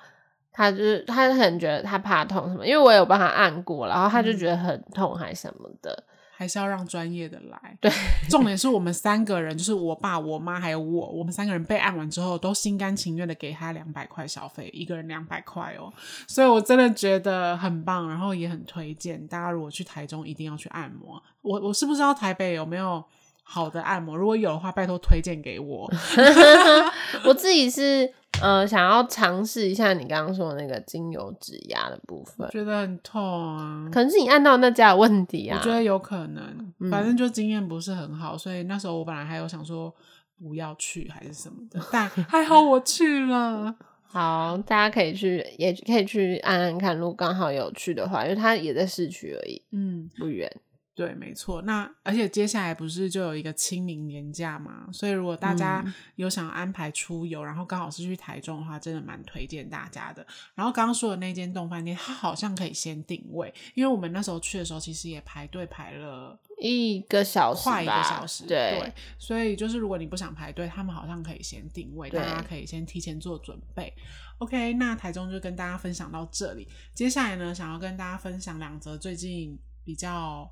[0.56, 6.02] 他就是，他可能觉得他怕痛什么，因为我有帮他按过，然后他就觉得很痛还什么的，
[6.34, 7.76] 还是要让专业的来。
[7.78, 7.90] 对，
[8.30, 15.92] 重点是我们三个人，就是我爸、我妈还有我，我们三个人被按完之后，都心甘情愿的给他两百块小费，一个人两百块哦，
[16.26, 21.22] 所以我真的觉得很棒，然后也很推荐大家，如果去台中一定要去按摩。
[21.42, 23.04] 我我是不知道台北有没有
[23.42, 25.92] 好的按摩，如果有的话，拜托推荐给我。
[27.26, 28.10] 我自己是。
[28.42, 33.88] 呃，想要尝试一下你刚刚说的那个精油指压的部分，觉得很痛啊。
[33.92, 35.58] 可能是你按到那家有问题啊。
[35.58, 39.92] 我觉得有可能，反正就经验不是很好，嗯，所以那时候我本来还有想说
[40.38, 43.74] 不要去还是什么的，但 还好我去了。
[44.08, 50.50] 好，大家可以去，也可以去按按看，如果刚好有去的话，因为它也在市区而已，嗯，不远。
[50.96, 51.60] 对，没错。
[51.60, 54.88] 那而且接下来不是就有一个清明年假嘛？
[54.90, 60.26] 所以如果大家有想安排出游，嗯、然后刚好是去台中的话，真的蛮推荐大家的。
[60.54, 68.46] 然后刚刚说的那间洞饭店，它好像可以先定位，因为我们那时候去的时候，其实也排队排了一个小时，快一个小时。
[68.46, 73.92] 对，对，所以就是如果你不想排队，他们好像可以先定位，大家可以先提前做准备。
[74.38, 76.66] OK，那台中就跟大家分享到这里。
[76.94, 80.50] 接下来呢，想要跟大家分享两则最近比较。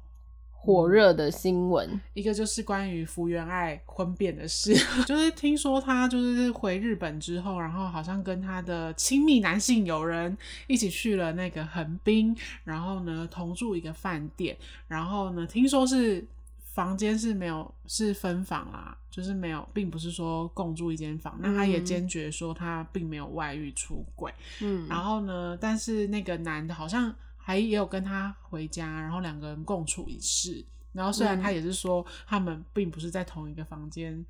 [0.64, 4.74] 火热的新闻，一个就是关于福原爱婚变的事，
[5.04, 10.34] 就是听说她就是回日本之后，然后好像跟她的亲密男性友人
[10.66, 14.56] 一起去了那个横滨，然后呢同住一个饭店，
[14.88, 16.24] 然后呢听说是
[16.72, 21.38] 房间是没有是分房啦，就是没有，并不是说共住一间房。
[21.42, 27.14] 那他也坚决说他并没有外遇出轨，嗯，然后呢，但是那个男的好像。
[27.46, 30.64] 还也有跟他回家，然后两个人共处一室。
[30.94, 34.24] 然后虽然他也是说他们并不是在同一个房间，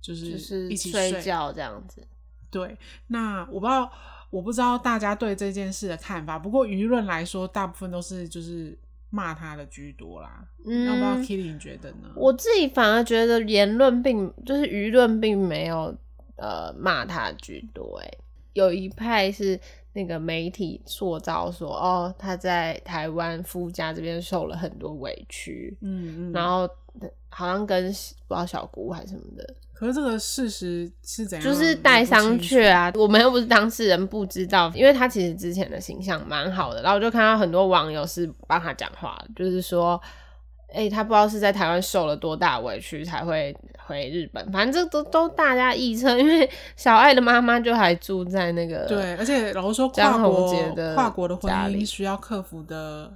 [0.00, 2.04] 就是一起睡，睡觉这样子。
[2.50, 2.76] 对，
[3.06, 3.92] 那我不知道，
[4.30, 6.36] 我不知道大家对这件事的看法。
[6.36, 8.76] 不过舆论来说，大部分都是就是
[9.10, 10.44] 骂他的居多啦。
[10.64, 12.10] 嗯，那我不知道 Kitty 你觉得呢？
[12.16, 15.96] 我自己反而觉得言论并就是舆论并没有
[16.34, 18.18] 呃骂他居多，欸，
[18.54, 19.60] 有一派是。
[19.96, 26.68] 那个媒体塑造说，哦，他在台湾夫家这边受了很多委屈，嗯嗯，然后
[27.30, 29.54] 好像跟不知道小姑还是什么的。
[29.72, 31.44] 可是这个事实是怎样？
[31.44, 34.70] 就是带商榷啊，我们又不是当事人，不知道。
[34.74, 39.98] 因为他其实之前的形象蛮好的，然后我就看到很多网友是帮他讲话，就是说。
[40.68, 53.10] 哎、欸，他不知道是在台湾受了多大委屈才会回日本，反正这都都大家臆测，因为小爱的妈妈就还住在那个对，而且老实说跨国的跨国的婚姻需要克服的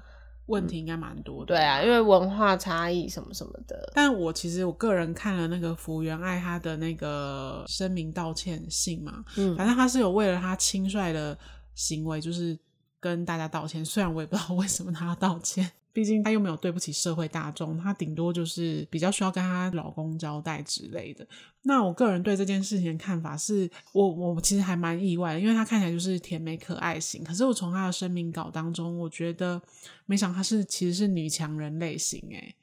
[0.46, 3.90] 问题应该蛮多的，对啊，因为文化差异什么什么的。
[3.94, 11.36] 但我其实我个人看了那个福原爱她的那个声明道歉信嘛，嗯，反正她是有为了她轻率的
[11.74, 12.56] 行为，就是
[13.00, 15.70] 跟大家道歉，虽然我也不知道为什么她要道歉。
[15.92, 21.26] 毕竟她又没有对不起社会大众，她顶多就是比较需要跟她老公交代之类的。
[21.62, 29.60] 那我个人对这件事情的看法是，我我其实还蛮意外的，因为她看起来就是甜美可爱型，可是我从她的声明稿当中，我觉得
[30.06, 32.54] 没想她是其实是女强人类型诶。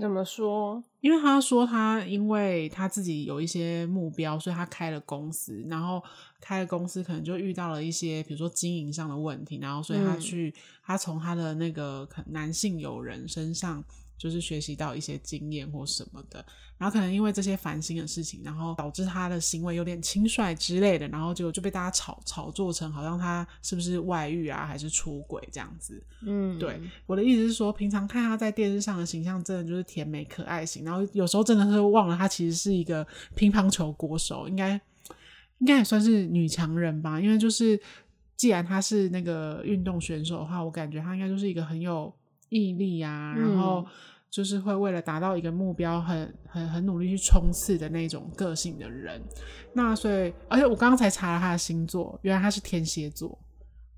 [0.00, 0.82] 怎么说？
[1.00, 6.02] 因为他说他因为他自己有一些目标，所以他开了公司，然后
[6.40, 13.84] 开了公司可能就遇到了一些比如说经营上的问题，然后所以他去、嗯、他从他的那个男性友人身上。
[14.22, 16.44] 就是学习到一些经验或什么的，
[16.78, 26.00] 然后可能因为这些烦心的事情，然后导致他的行为有点轻率之类的，然后就就被大家炒炒作成好像他是不是外遇啊，还是出轨这样子。
[26.24, 33.04] 嗯，对，我的意思是说，平常看他在电视上的形象，真的就是甜美可爱型，然后有时候真的是忘了他其实是一个
[33.34, 34.80] 乒乓球国手，应该
[35.58, 37.20] 应该也算是女强人吧。
[37.20, 37.76] 因为就是
[38.36, 42.14] 既然他是那个运动选手的话，我感觉他应该就是一个很有
[42.50, 43.84] 毅力啊，然后。
[44.32, 49.20] 就是会为了达到一个目标很，很很很努力去冲刺的那种个性的人。
[49.74, 53.38] 那所以，而且我刚刚才查了他的星座，原来他是天蝎座。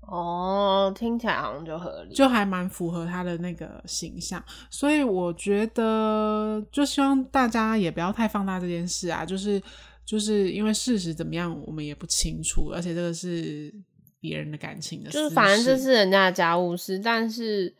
[0.01, 4.43] 哦，听起来好像就合理，就还蛮符合他的那个形象。
[4.69, 9.25] 所以我觉得，就希望大家也不要太放大这件事啊。
[9.25, 9.61] 就是
[10.05, 13.73] 就是因为事实怎么样，我们也不清楚，而且这个是
[14.19, 17.73] 别人的感情的事，就是反正这是人家的家务事，但是。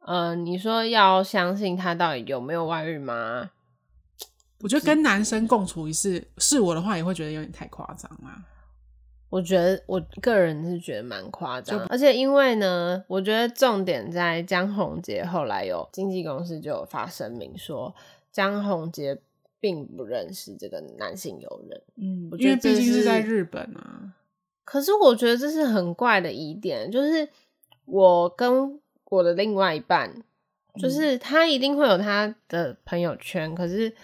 [0.00, 3.50] 呃，你说要相信他到底有没有外遇吗？
[4.60, 8.44] 我觉得跟男生共处一室，是我的话也会觉得有点太夸张啦。
[9.30, 17.94] 我觉得我个人是觉得蛮夸张，而且因为呢，我觉得重点在江宏杰后来有经纪公司就有发声明说，
[18.32, 19.20] 江宏杰
[19.60, 21.82] 并不认识这个男性友人。
[21.96, 24.14] 嗯，我觉得因为毕竟是在日本啊。
[24.64, 27.28] 可是我觉得这是很怪的疑点，就是
[27.84, 28.80] 我跟
[29.10, 30.12] 我的另外一半，
[30.80, 33.94] 就是他一定会有他的朋友圈，可是。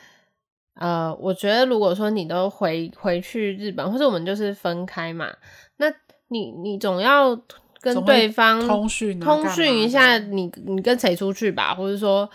[0.77, 5.33] 呃，我觉得如果说你都回回去日本，或者我们就是分开嘛，
[5.77, 5.87] 那
[6.31, 7.41] 你你总要
[7.81, 12.29] 跟对方通讯通讯一下你，你你跟谁出去吧，或者说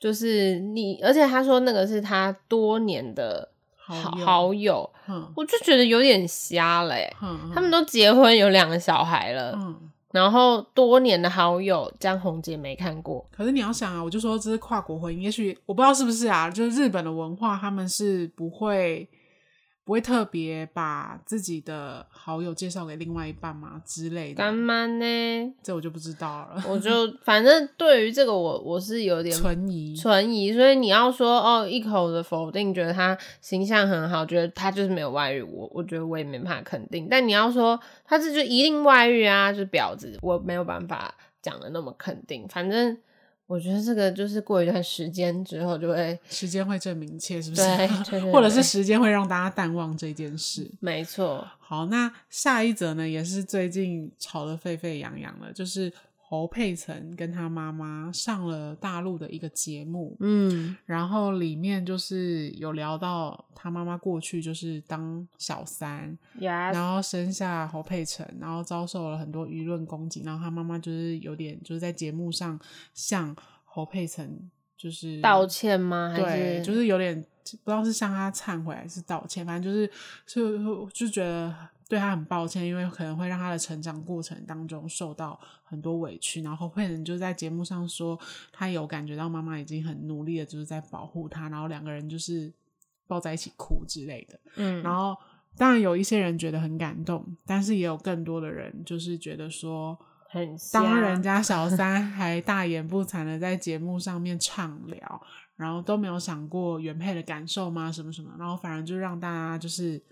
[0.00, 3.46] 就是你，而且他说那个是他多年的
[3.76, 4.90] 好好友，
[5.36, 9.52] 我就觉得有点瞎了、欸嗯、他们都结婚有两个小孩了。
[9.56, 19.08] 嗯然后多年的好友江宏杰没看过，可是你要想啊，我就说这是跨国婚姻，也许我不知道是不是啊，就是日本的文化，他们是不会。
[19.84, 24.36] 不会特别把自己的好友介绍给另外一半吗之类的？
[24.36, 25.54] 干嘛呢？
[25.62, 26.64] 这我就不知道了。
[26.66, 26.90] 我就
[27.22, 30.52] 反正对于这个我我是有点存疑，存疑。
[30.54, 37.06] 所以你要说哦，一口的否定，觉得他形象很好，觉得他就是没有外遇，我我觉得我也没办法肯定。
[37.10, 42.48] 但你要说他这就一定外遇啊，就是婊子，我没有办法讲的那么肯定。
[42.48, 42.96] 反正。
[43.46, 47.62] 我觉得这个就是过一段时间之后就会，时间会证明一切，是不是？
[47.62, 50.70] 对，对， 对，对，或者是时间会让大家淡忘这件事。
[50.80, 51.46] 没错。
[51.58, 55.92] 好，那下一则呢，也是最近吵得沸沸扬扬的，就是。
[56.34, 66.18] 侯佩岑跟他妈妈上了大陆的一个节目，嗯，然后里面就是有聊到他妈妈过去就是当小三.
[66.72, 72.58] 然后生下侯佩岑，然后遭受了很多舆论攻击，然后他妈妈就是有点就是在节目上
[72.94, 74.28] 向侯佩岑
[74.76, 76.12] 就是道歉吗？
[76.16, 77.14] 对，还是就是有点
[77.62, 79.88] 不知道是向他忏悔还是道歉，反正就是
[80.26, 81.54] 就就觉得。
[81.86, 86.40] 对他很抱歉，因为可能会让他的成长过程当中受到很多委屈。
[86.40, 88.18] 然后慧仁就在节目上说，
[88.50, 91.48] 他有感觉到妈妈已经很努力的，就是在保护他。
[91.50, 92.50] 然后两个人就是
[93.06, 94.40] 抱在一起哭之类的。
[94.56, 95.14] 嗯，然后
[95.58, 99.98] 当然有一些人觉得很感动，但是也有更多的人就是觉得说，
[100.30, 105.22] 很瞎当人家小三还大言不惭的在节目上面畅聊，
[105.56, 107.92] 然后都没有想过原配的感受吗？
[107.92, 110.02] 什么什么，然后反而就让大家就是。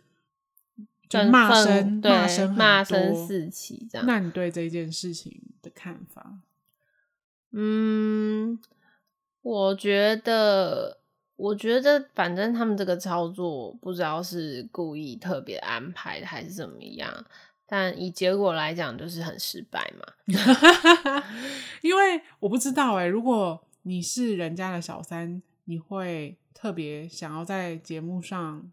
[1.30, 4.06] 骂声，骂声，骂声四起，这样。
[4.06, 6.38] 那你对这件事情的看法？
[7.50, 8.58] 嗯，
[9.42, 10.98] 我觉得，
[11.36, 17.24] 我觉得，反正他们这个操作，不知道是故意特别安排的，还是怎么样。
[17.66, 20.04] 但以结果来讲，就是很失败嘛。
[21.82, 28.70] 因为我不知道哎、欸，如果你是人家的小三，你会特别想要在节目上。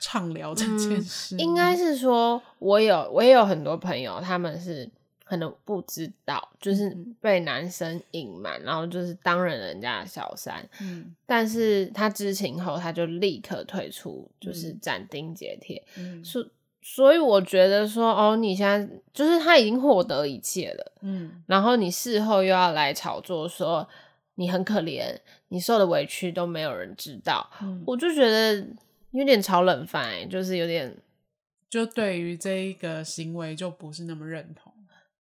[0.00, 4.90] 畅聊这件事，嗯，应该是说，我有我也有很多朋友，他们是
[5.24, 14.74] 可能不知道，就是被男生隐瞒，然后就是当人人家的小三，嗯，但是他知情后，他就立刻退出，就是。
[14.80, 16.44] 斩钉截铁，嗯，所
[16.80, 23.86] 所以我觉得说，哦，你现在就是他已经获得一切了，嗯，然后你事后又要来炒作说
[24.36, 25.14] 你很可怜，
[25.48, 28.66] 你受的委屈都没有人知道，嗯，我就觉得。
[29.12, 30.96] 有点炒冷饭，欸，就是有点，
[31.68, 34.72] 就对于这一个行为就不是那么认同。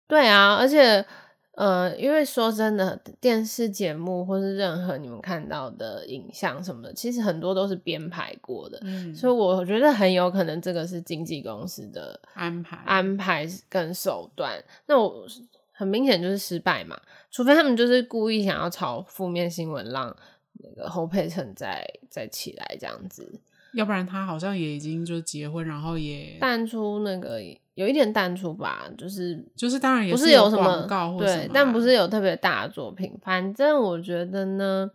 [0.07, 1.05] 对啊，而且，
[1.51, 14.63] 呃，因为说真的，电视节目或是任何你们看到的影像什么的，其实很多都是编排过的，嗯，所以我觉得很有可能这个是经纪公司的安排、安排跟手段。
[14.85, 15.27] 那我
[15.73, 16.97] 很明显就是失败嘛，
[17.29, 20.15] 除非他们就是故意想要炒负面新闻，让
[20.53, 23.41] 那个侯佩岑再再起来这样子。
[23.77, 27.39] 要不然他好像也已经就结婚，然后也淡出那个
[27.75, 33.13] 有一点淡出吧，就是就是当然也不是有什么广告或什么，对，但不是有特别大的作品。
[33.21, 34.89] 反正我觉得呢，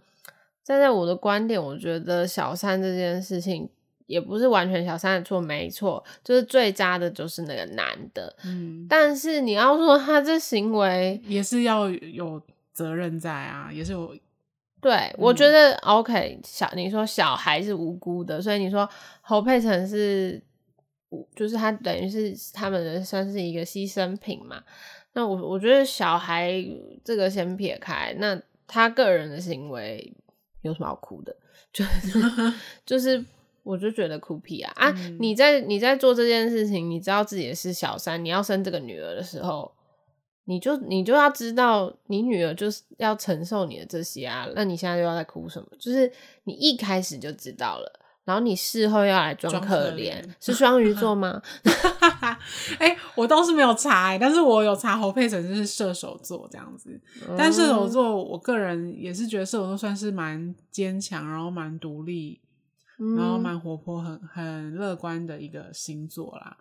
[0.65, 3.69] 站在我的观点，我觉得小三这件事情
[4.07, 8.35] 也不是完全小三的错，没错，就是最渣的就是那个男的。
[8.45, 14.13] 嗯，但是你要说他这行为也是要有责任在啊，也是有。
[14.83, 16.39] 对，嗯、我觉得 OK。
[16.45, 18.87] 小你说小孩是无辜的，所以你说
[19.23, 20.43] 侯佩岑是，
[21.35, 24.63] 就是他等于是他们的算是一个牺牲品嘛。
[25.15, 26.53] 那我我觉得小孩
[27.05, 30.13] 这个先撇开，那他个人的行为
[30.63, 31.37] 有什么好哭的？
[31.73, 32.53] 就 是
[32.85, 33.25] 就是，
[33.63, 34.91] 我就觉得哭屁啊啊！
[34.97, 39.71] 嗯、你在你在做这件事情，你知道自己是小三，你要生这个女儿的时候，
[40.45, 44.49] 你就你就要知道，你女儿就是要承受你的这些啊。
[44.55, 45.69] 那你现在又要在哭什么？
[45.79, 46.11] 就是
[46.45, 51.41] 你一开始就知道了，然后你事后要来装可怜，是双鱼座吗？
[52.79, 57.01] 哎、欸，我倒是没有查、欸，但是我有查侯佩岑就是射手座这样子。
[57.29, 62.41] 嗯、但射手座，我个人也是觉得射手座算是蛮坚强，然后蛮独立，
[62.99, 66.57] 嗯、然后蛮活泼、很很乐观的一个星座啦。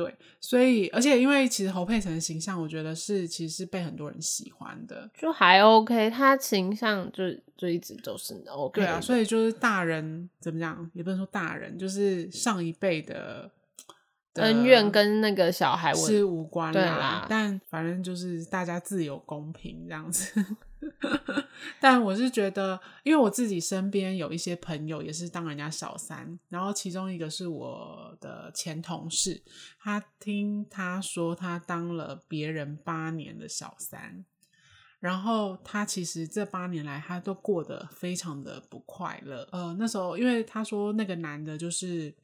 [0.00, 7.24] 对，所以而且因为其实侯佩岑的形象，我觉得是其实是被很多人喜欢的，就还 OK，他形象就
[7.56, 8.80] 就一直都是 OK。
[8.80, 13.50] 对啊，所以就是大人怎么讲，也不能说大人，就是上一辈的。
[14.34, 20.40] 恩怨跟那个小孩是无关啦，啦，但反正就是大家自有公平这样子。
[21.80, 29.42] 但我是觉得，因为我自己身边有一些朋友也是当人家小三，然后其中一个是我的前同事，
[29.80, 34.24] 他听他说他当了别人八年的小三，
[35.00, 39.48] 然后他其实这八年来他都过得非常的不快乐。
[39.52, 42.14] 呃，那时候因为他说那个男的就是。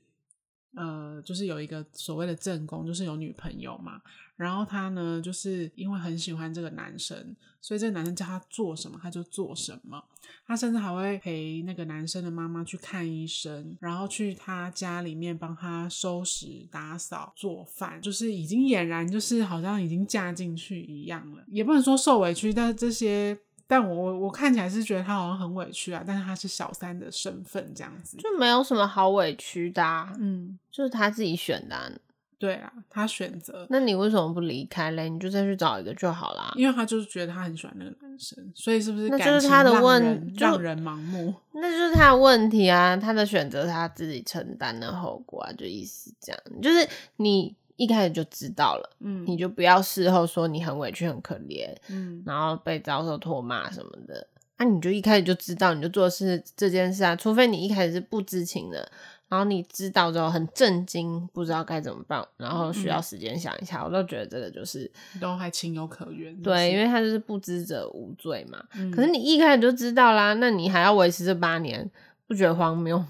[0.76, 4.00] 呃，就是有一个所谓的正宫，就是有女朋友嘛。
[4.36, 10.02] 然后他呢，就是因为很喜欢这个男生，所以这个男生叫他做什么，他就做什么。
[10.44, 21.44] 他甚至还会陪那个男生的妈妈去看医生，然后去他家里面帮他收拾、打扫、做饭，就是已经俨然就是好像已经嫁进去一样了。
[21.46, 23.38] 也不能说受委屈，但是这些。
[23.66, 31.90] 但我我看起来是觉得他好像很委屈啊，但是他是小三的身份这样子，就没有什么好委屈的啊，嗯，就是他自己选的啊。
[32.36, 33.66] 对啊，他选择。
[33.70, 35.08] 那你为什么不离开嘞？
[35.08, 36.52] 你就再去找一个就好啦。
[36.56, 39.08] 因为他就是觉得他很喜欢那个男生，所以是不是？
[39.08, 41.32] 那就是他的问，让人盲目。
[41.52, 46.86] 那就是他的问题啊，他的选择他自己承担的后果啊，就意思这样，就是
[47.16, 47.54] 你。
[47.76, 54.26] 一开始就知道了，嗯，你就不要事后说你很委屈、很可怜，嗯，然后被遭受唾骂什么的。
[54.56, 57.16] 那、啊、你就一开始就知道，你就做的是这件事啊。
[57.16, 58.88] 除非你一开始是不知情的，
[59.28, 63.80] 然后你知道之后很震惊，不知道该怎么办，然后需要时间想一下。
[63.80, 64.88] 嗯、我都觉得这个就是
[65.20, 66.32] 都还情有可原。
[66.40, 68.64] 对，因为他就是不知者无罪嘛。
[68.76, 71.90] 嗯、可是你一开始就知道啦，那你还要维持这八年？
[72.34, 73.06] 不觉得荒谬吗？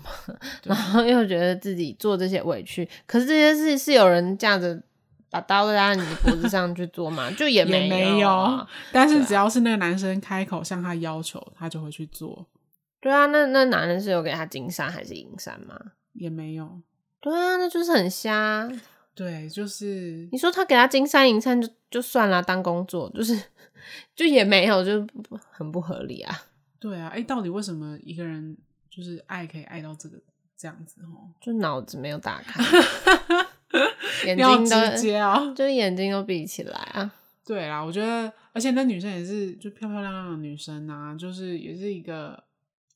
[0.64, 4.80] 然后又觉得自己做这些委屈，可是这些事是有人架着
[5.30, 7.30] 把刀在你的脖子上去做吗？
[7.36, 8.66] 就也没有，也没有。
[8.92, 12.46] 但是只要是那个男生开口向他要求，他就会去做。
[13.00, 15.78] 对啊，那那男人是有给他金山还是银山吗？
[16.12, 16.80] 也没有。
[17.20, 18.70] 对啊，那就是很瞎。
[19.14, 23.40] 对，就是你说他给他金山银山就就算了，当工作就是
[24.14, 25.06] 就也没有，就
[25.50, 26.42] 很不合理啊。
[26.78, 28.56] 对啊，哎，到底为什么一个人？
[28.95, 30.16] 就是爱可以爱到这个
[30.57, 32.62] 这样子哦，就脑子没有打开，
[34.24, 37.12] 眼睛都直接啊，就眼睛都闭起来啊。
[37.45, 42.45] 对啦，我觉得，而且那女生也是就漂漂亮亮的女生啊，就是也是一个，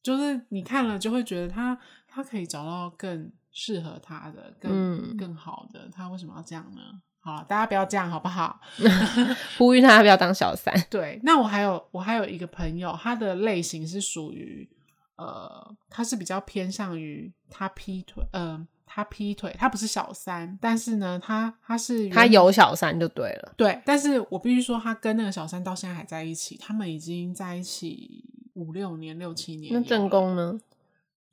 [0.00, 1.76] 就是你看了就会觉得她
[2.06, 6.80] 她可以找到更适合她的、更、嗯、更好的，她为什么要这样呢？
[7.18, 8.60] 好，大家不要这样好不好？
[9.58, 10.72] 呼吁她不要当小三。
[10.88, 14.70] 对，那我还有我还有一个朋友，他的类型是属于。
[15.18, 29.74] 呃，他是比较偏向于他劈腿，呃，他劈腿，他不是小三，但是呢，他他是他有小三就对了，对，但是我必须说，他跟那个小三到现在还在一起，他们已经在一起五六年、六七年。
[29.74, 30.60] 那正宫呢？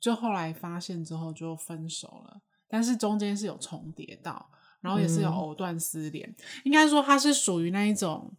[0.00, 6.28] 就后来发现之后就分手了，但是中间是有重叠到，然后也是有藕断丝连。
[6.28, 6.34] 嗯、
[6.64, 8.32] 应该说他是属于那一种，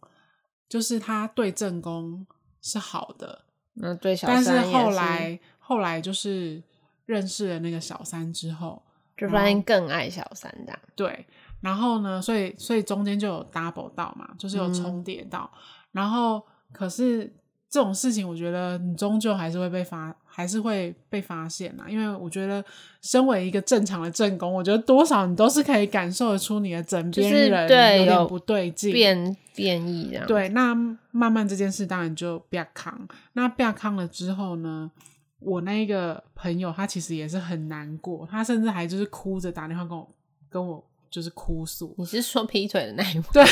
[0.68, 2.26] 就是他对正宫
[2.60, 3.46] 是好的。
[3.80, 6.62] 那对小三，但是后来后来就是
[7.06, 8.82] 认识了那个小三之后，
[9.16, 10.78] 就发现更爱小三这样。
[10.94, 11.26] 对，
[11.60, 15.50] 然后呢，所以所以中间就有 double 到嘛，就是有重叠到。
[15.54, 15.58] 嗯、
[15.92, 17.32] 然后可是
[17.70, 21.84] 这种事情，我觉得你终究还是会被发，还是会被发现啦。
[21.86, 22.64] 因为我觉得，
[23.02, 27.62] 身为一个正常的正宫，我觉得多少你都是可以感受得出你的枕边人
[27.98, 30.26] 有点不对劲，变变异这样。
[30.26, 30.74] 对，那
[31.10, 33.06] 慢慢这件事当然就不要扛。
[33.34, 34.90] 那不要扛了之后呢，
[35.38, 40.08] 我那个朋友他其实也是很难过，他甚至还就是哭着打电话跟我
[40.48, 41.94] 跟我就是哭诉。
[41.98, 43.24] 你是说劈腿的那一幕？
[43.32, 43.44] 对。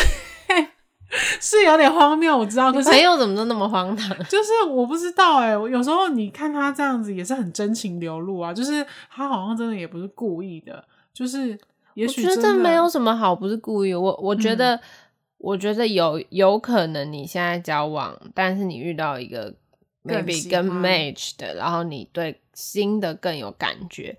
[1.40, 2.72] 是有点荒谬，我知道。
[2.72, 4.16] 可是朋友怎么都那么荒唐？
[4.28, 10.84] 就是我不知道哎、欸，有时候你看他这样子也是很真情流露啊，就是他好像真的也不是故意的，
[11.14, 11.58] 就是
[11.94, 13.94] 也许真的我觉得没有什么好不是故意。
[13.94, 14.80] 我我觉得，嗯、
[15.38, 19.54] 我觉得有有可能你现在交往，但是你遇到一个
[20.04, 24.18] maybe 跟 match 的，然后你对新的更有感觉。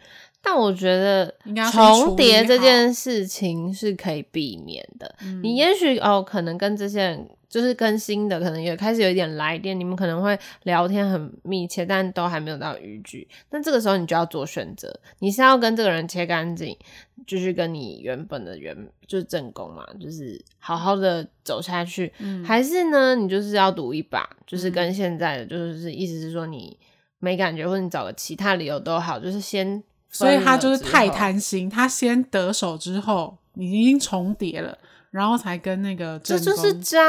[0.49, 1.35] 但我觉得
[1.69, 5.13] 重叠这件事情是可以避免的。
[5.21, 13.27] 嗯、你也许哦，可能跟这些人就是跟新的可能也开始有一点来电，你们可能会聊天很密切，但都还没有到逾矩。
[13.49, 16.77] 那这个时候你就要做选择，你是要跟这个人切干净，
[17.27, 18.73] 继续跟你原本的原
[19.05, 26.79] 就是正宫嘛，就是好好的走下去，嗯、还是呢，你就是要赌一把，就是跟现在的，就是意思是说你
[27.19, 29.83] 没感觉，或者你找个其他理由都好，就是先。
[30.17, 34.77] 所以他就是太贪心，他先得手之后，你已经重叠了。
[35.09, 36.99] 然后才跟那个，这就是渣，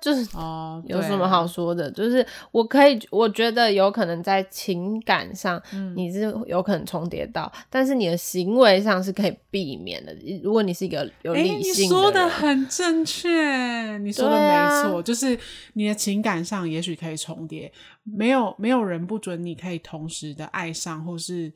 [0.00, 1.88] 就是哦，有什么好说的？
[1.90, 5.62] 就是我可以，我觉得有可能在情感上，
[5.94, 10.16] 你是有可能重叠到，嗯，但是你的行为上是可以避免的。
[10.42, 15.38] 如果你是一个有理性的，你说的很正确，你说的没错，啊，就是
[15.74, 17.70] 你的情感上也许可以重叠，
[18.02, 21.52] 没有没有人不准你可以同时的爱上或是。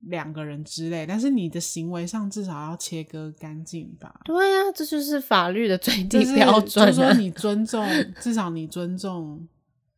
[0.00, 4.20] 两个人之类，但是你的行为上至少要切割干净吧？
[4.24, 6.90] 对呀、啊，这就是法律的最低标准、啊。
[6.90, 7.86] 就是说 你尊重，
[8.20, 9.46] 至少你尊重，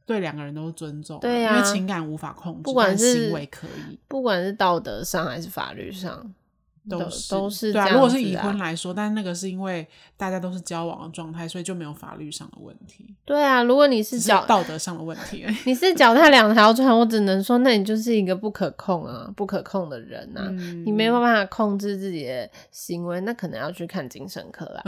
[0.07, 1.21] 对两个人都是尊重、啊。
[1.21, 6.35] 对呀、啊，因为情感无法控制，不管是行为可以，不管是道德上还是法律上。
[6.91, 9.87] 都是都是对啊，如果是已婚来说，但是那个是因为
[10.17, 13.15] 大家都是交往的状态，所以就没有法律上的问题。
[13.25, 24.83] 对啊，如果你是脚道德上的问题， 你是脚踏两条船，我只能说，那你就是一个不可控啊，不可控的人啊，嗯、你没有办法控制自己的行为，那可能要去看精神科啦。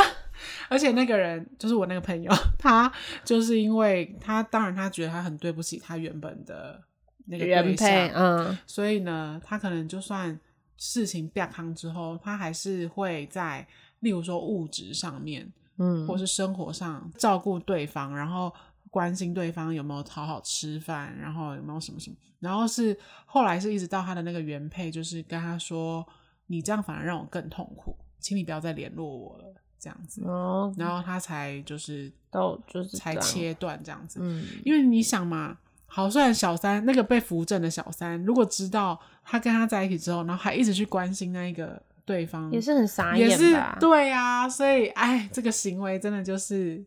[0.68, 2.92] 而且那个人就是我那个朋友，他
[3.24, 6.78] 就是因为他当然他觉得他很对不起他原本的
[7.26, 10.38] 那个对象，嗯，所以呢，他可能就算。
[10.76, 13.66] 事情变康之后，他还是会在，
[14.00, 18.52] 例如说物质上面，嗯，或是生活上照顾对方，然后
[18.90, 26.06] 关心对方有没有好好吃饭，然后有没有什么什么，然后是后来是一直到他的那个原配，就是跟他说
[26.46, 35.58] ：“你这样反而让我更痛苦，请你不要再联络我了。”这样子，哦，然后他才就是到就是才切断这样子，嗯，因为你想嘛。
[35.86, 43.32] 好，虽然小三那个被扶正的小三，如果知道他跟他在一起之后，然后还一直去关心那一个对方，也是很傻眼吧？
[43.32, 46.84] 也是对啊，所以哎，这个行为真的就是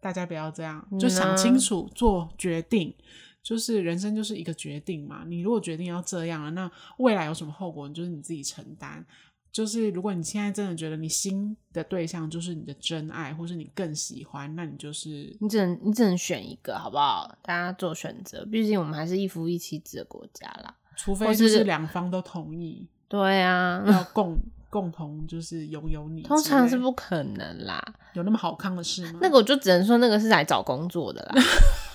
[0.00, 2.94] 大家不要这样，就想清楚做决定，
[3.42, 5.24] 就是人生就是一个决定嘛。
[5.26, 9.04] 你如果决定要这样了，那未来有什么后果，你就是你自己承担。
[9.52, 17.36] 就是如果你现在真的觉得你新的对象就是你的真爱，或是你更喜欢，那你就是你只能你只能选一个，好不好？
[17.42, 20.74] 大家做选择，毕竟我们还是一夫一妻制的国家啦。
[20.96, 24.38] 除非就是两方都同意，对啊， 要共
[24.70, 27.82] 共同就是拥有你，通常是不可能啦。
[28.14, 29.18] 有那么好康的事吗？
[29.22, 31.42] 那个我就只能说那个是来找工作的啦。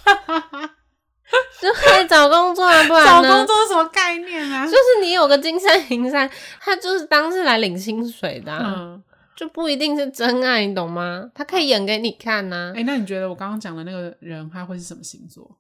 [2.08, 4.66] 找工作啊，不然找工作是什么概念啊？
[4.66, 6.30] 就是你有个金山银山，
[6.60, 9.04] 他就是当是来领薪水的，啊，嗯，
[9.36, 11.30] 就不一定是真爱，你懂吗？
[11.36, 12.74] 他可以演给你看呐。
[12.76, 15.58] 哎，那你觉得我刚刚讲的那个人他会是什么星座？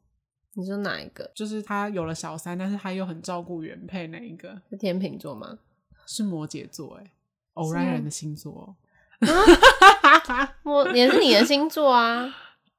[0.55, 1.29] 你说哪一个？
[1.35, 4.59] 就是他有了小三，但是他又很照顾原配哪一个？
[4.69, 5.57] 是天秤座吗？
[6.07, 7.11] 是摩羯座，哎，
[7.53, 8.75] 偶然人的星座，
[10.63, 12.33] 我也是你的星座啊。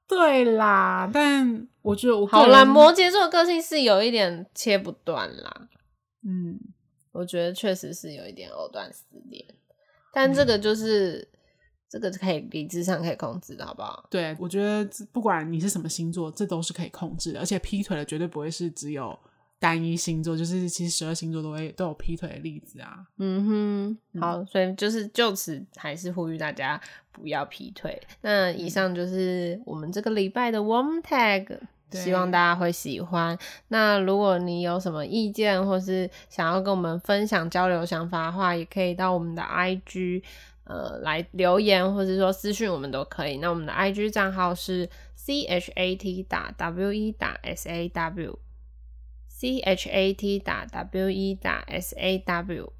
[0.08, 5.68] 对啦，但我觉得我好啦，摩羯座的个性是有一点切不断啦。
[6.22, 6.58] 嗯，
[7.12, 9.42] 我觉得确实是有一点藕断丝连，
[10.12, 11.38] 但这个就是、嗯、
[11.88, 14.06] 这个是可以理智上可以控制的，好不好？
[14.10, 19.18] 对，我觉得不管你是什么星座，这都是可以控制的，而且劈腿的绝对不会是只有
[19.58, 23.06] 单一星座，就是其实十二星座都会都有劈腿的例子啊。
[23.18, 26.78] 嗯哼，好，所以就是就此还是呼吁大家。
[27.10, 28.00] 不要劈腿。
[28.20, 31.58] 那以上就是我们这个礼拜的 Warm Tag，
[31.90, 33.38] 希望大家会喜欢。
[33.68, 40.22] 那如果你有什么意见，或是想要跟我们分享交流想法的话，也可以到我们的 IG
[40.64, 43.38] 呃来留言，或者说私讯我们都可以。
[43.38, 50.12] 那我们的 IG 账号是 C H A T 打 W E 打 S A W，C H A
[50.12, 52.72] T 打 W E 打 S A W。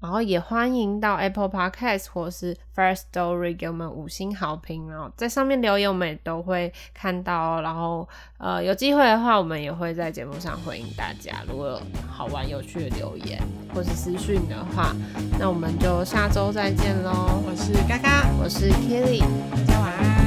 [0.00, 7.60] 然后也欢迎到 Apple Podcast 或是 First Story 给我们五星好评，然后在上面留言，我们也都会看到。
[7.60, 11.42] 然后呃，有机会的话，我们也会在节目上回应大家。
[11.48, 11.80] 如果有
[12.10, 13.38] 好玩有趣的留言
[13.74, 14.94] 或是私讯的话，
[15.38, 17.42] 那我们就下周再见喽。
[17.46, 19.20] 我是嘎嘎，我是 Kelly，
[19.50, 20.19] 大家晚安。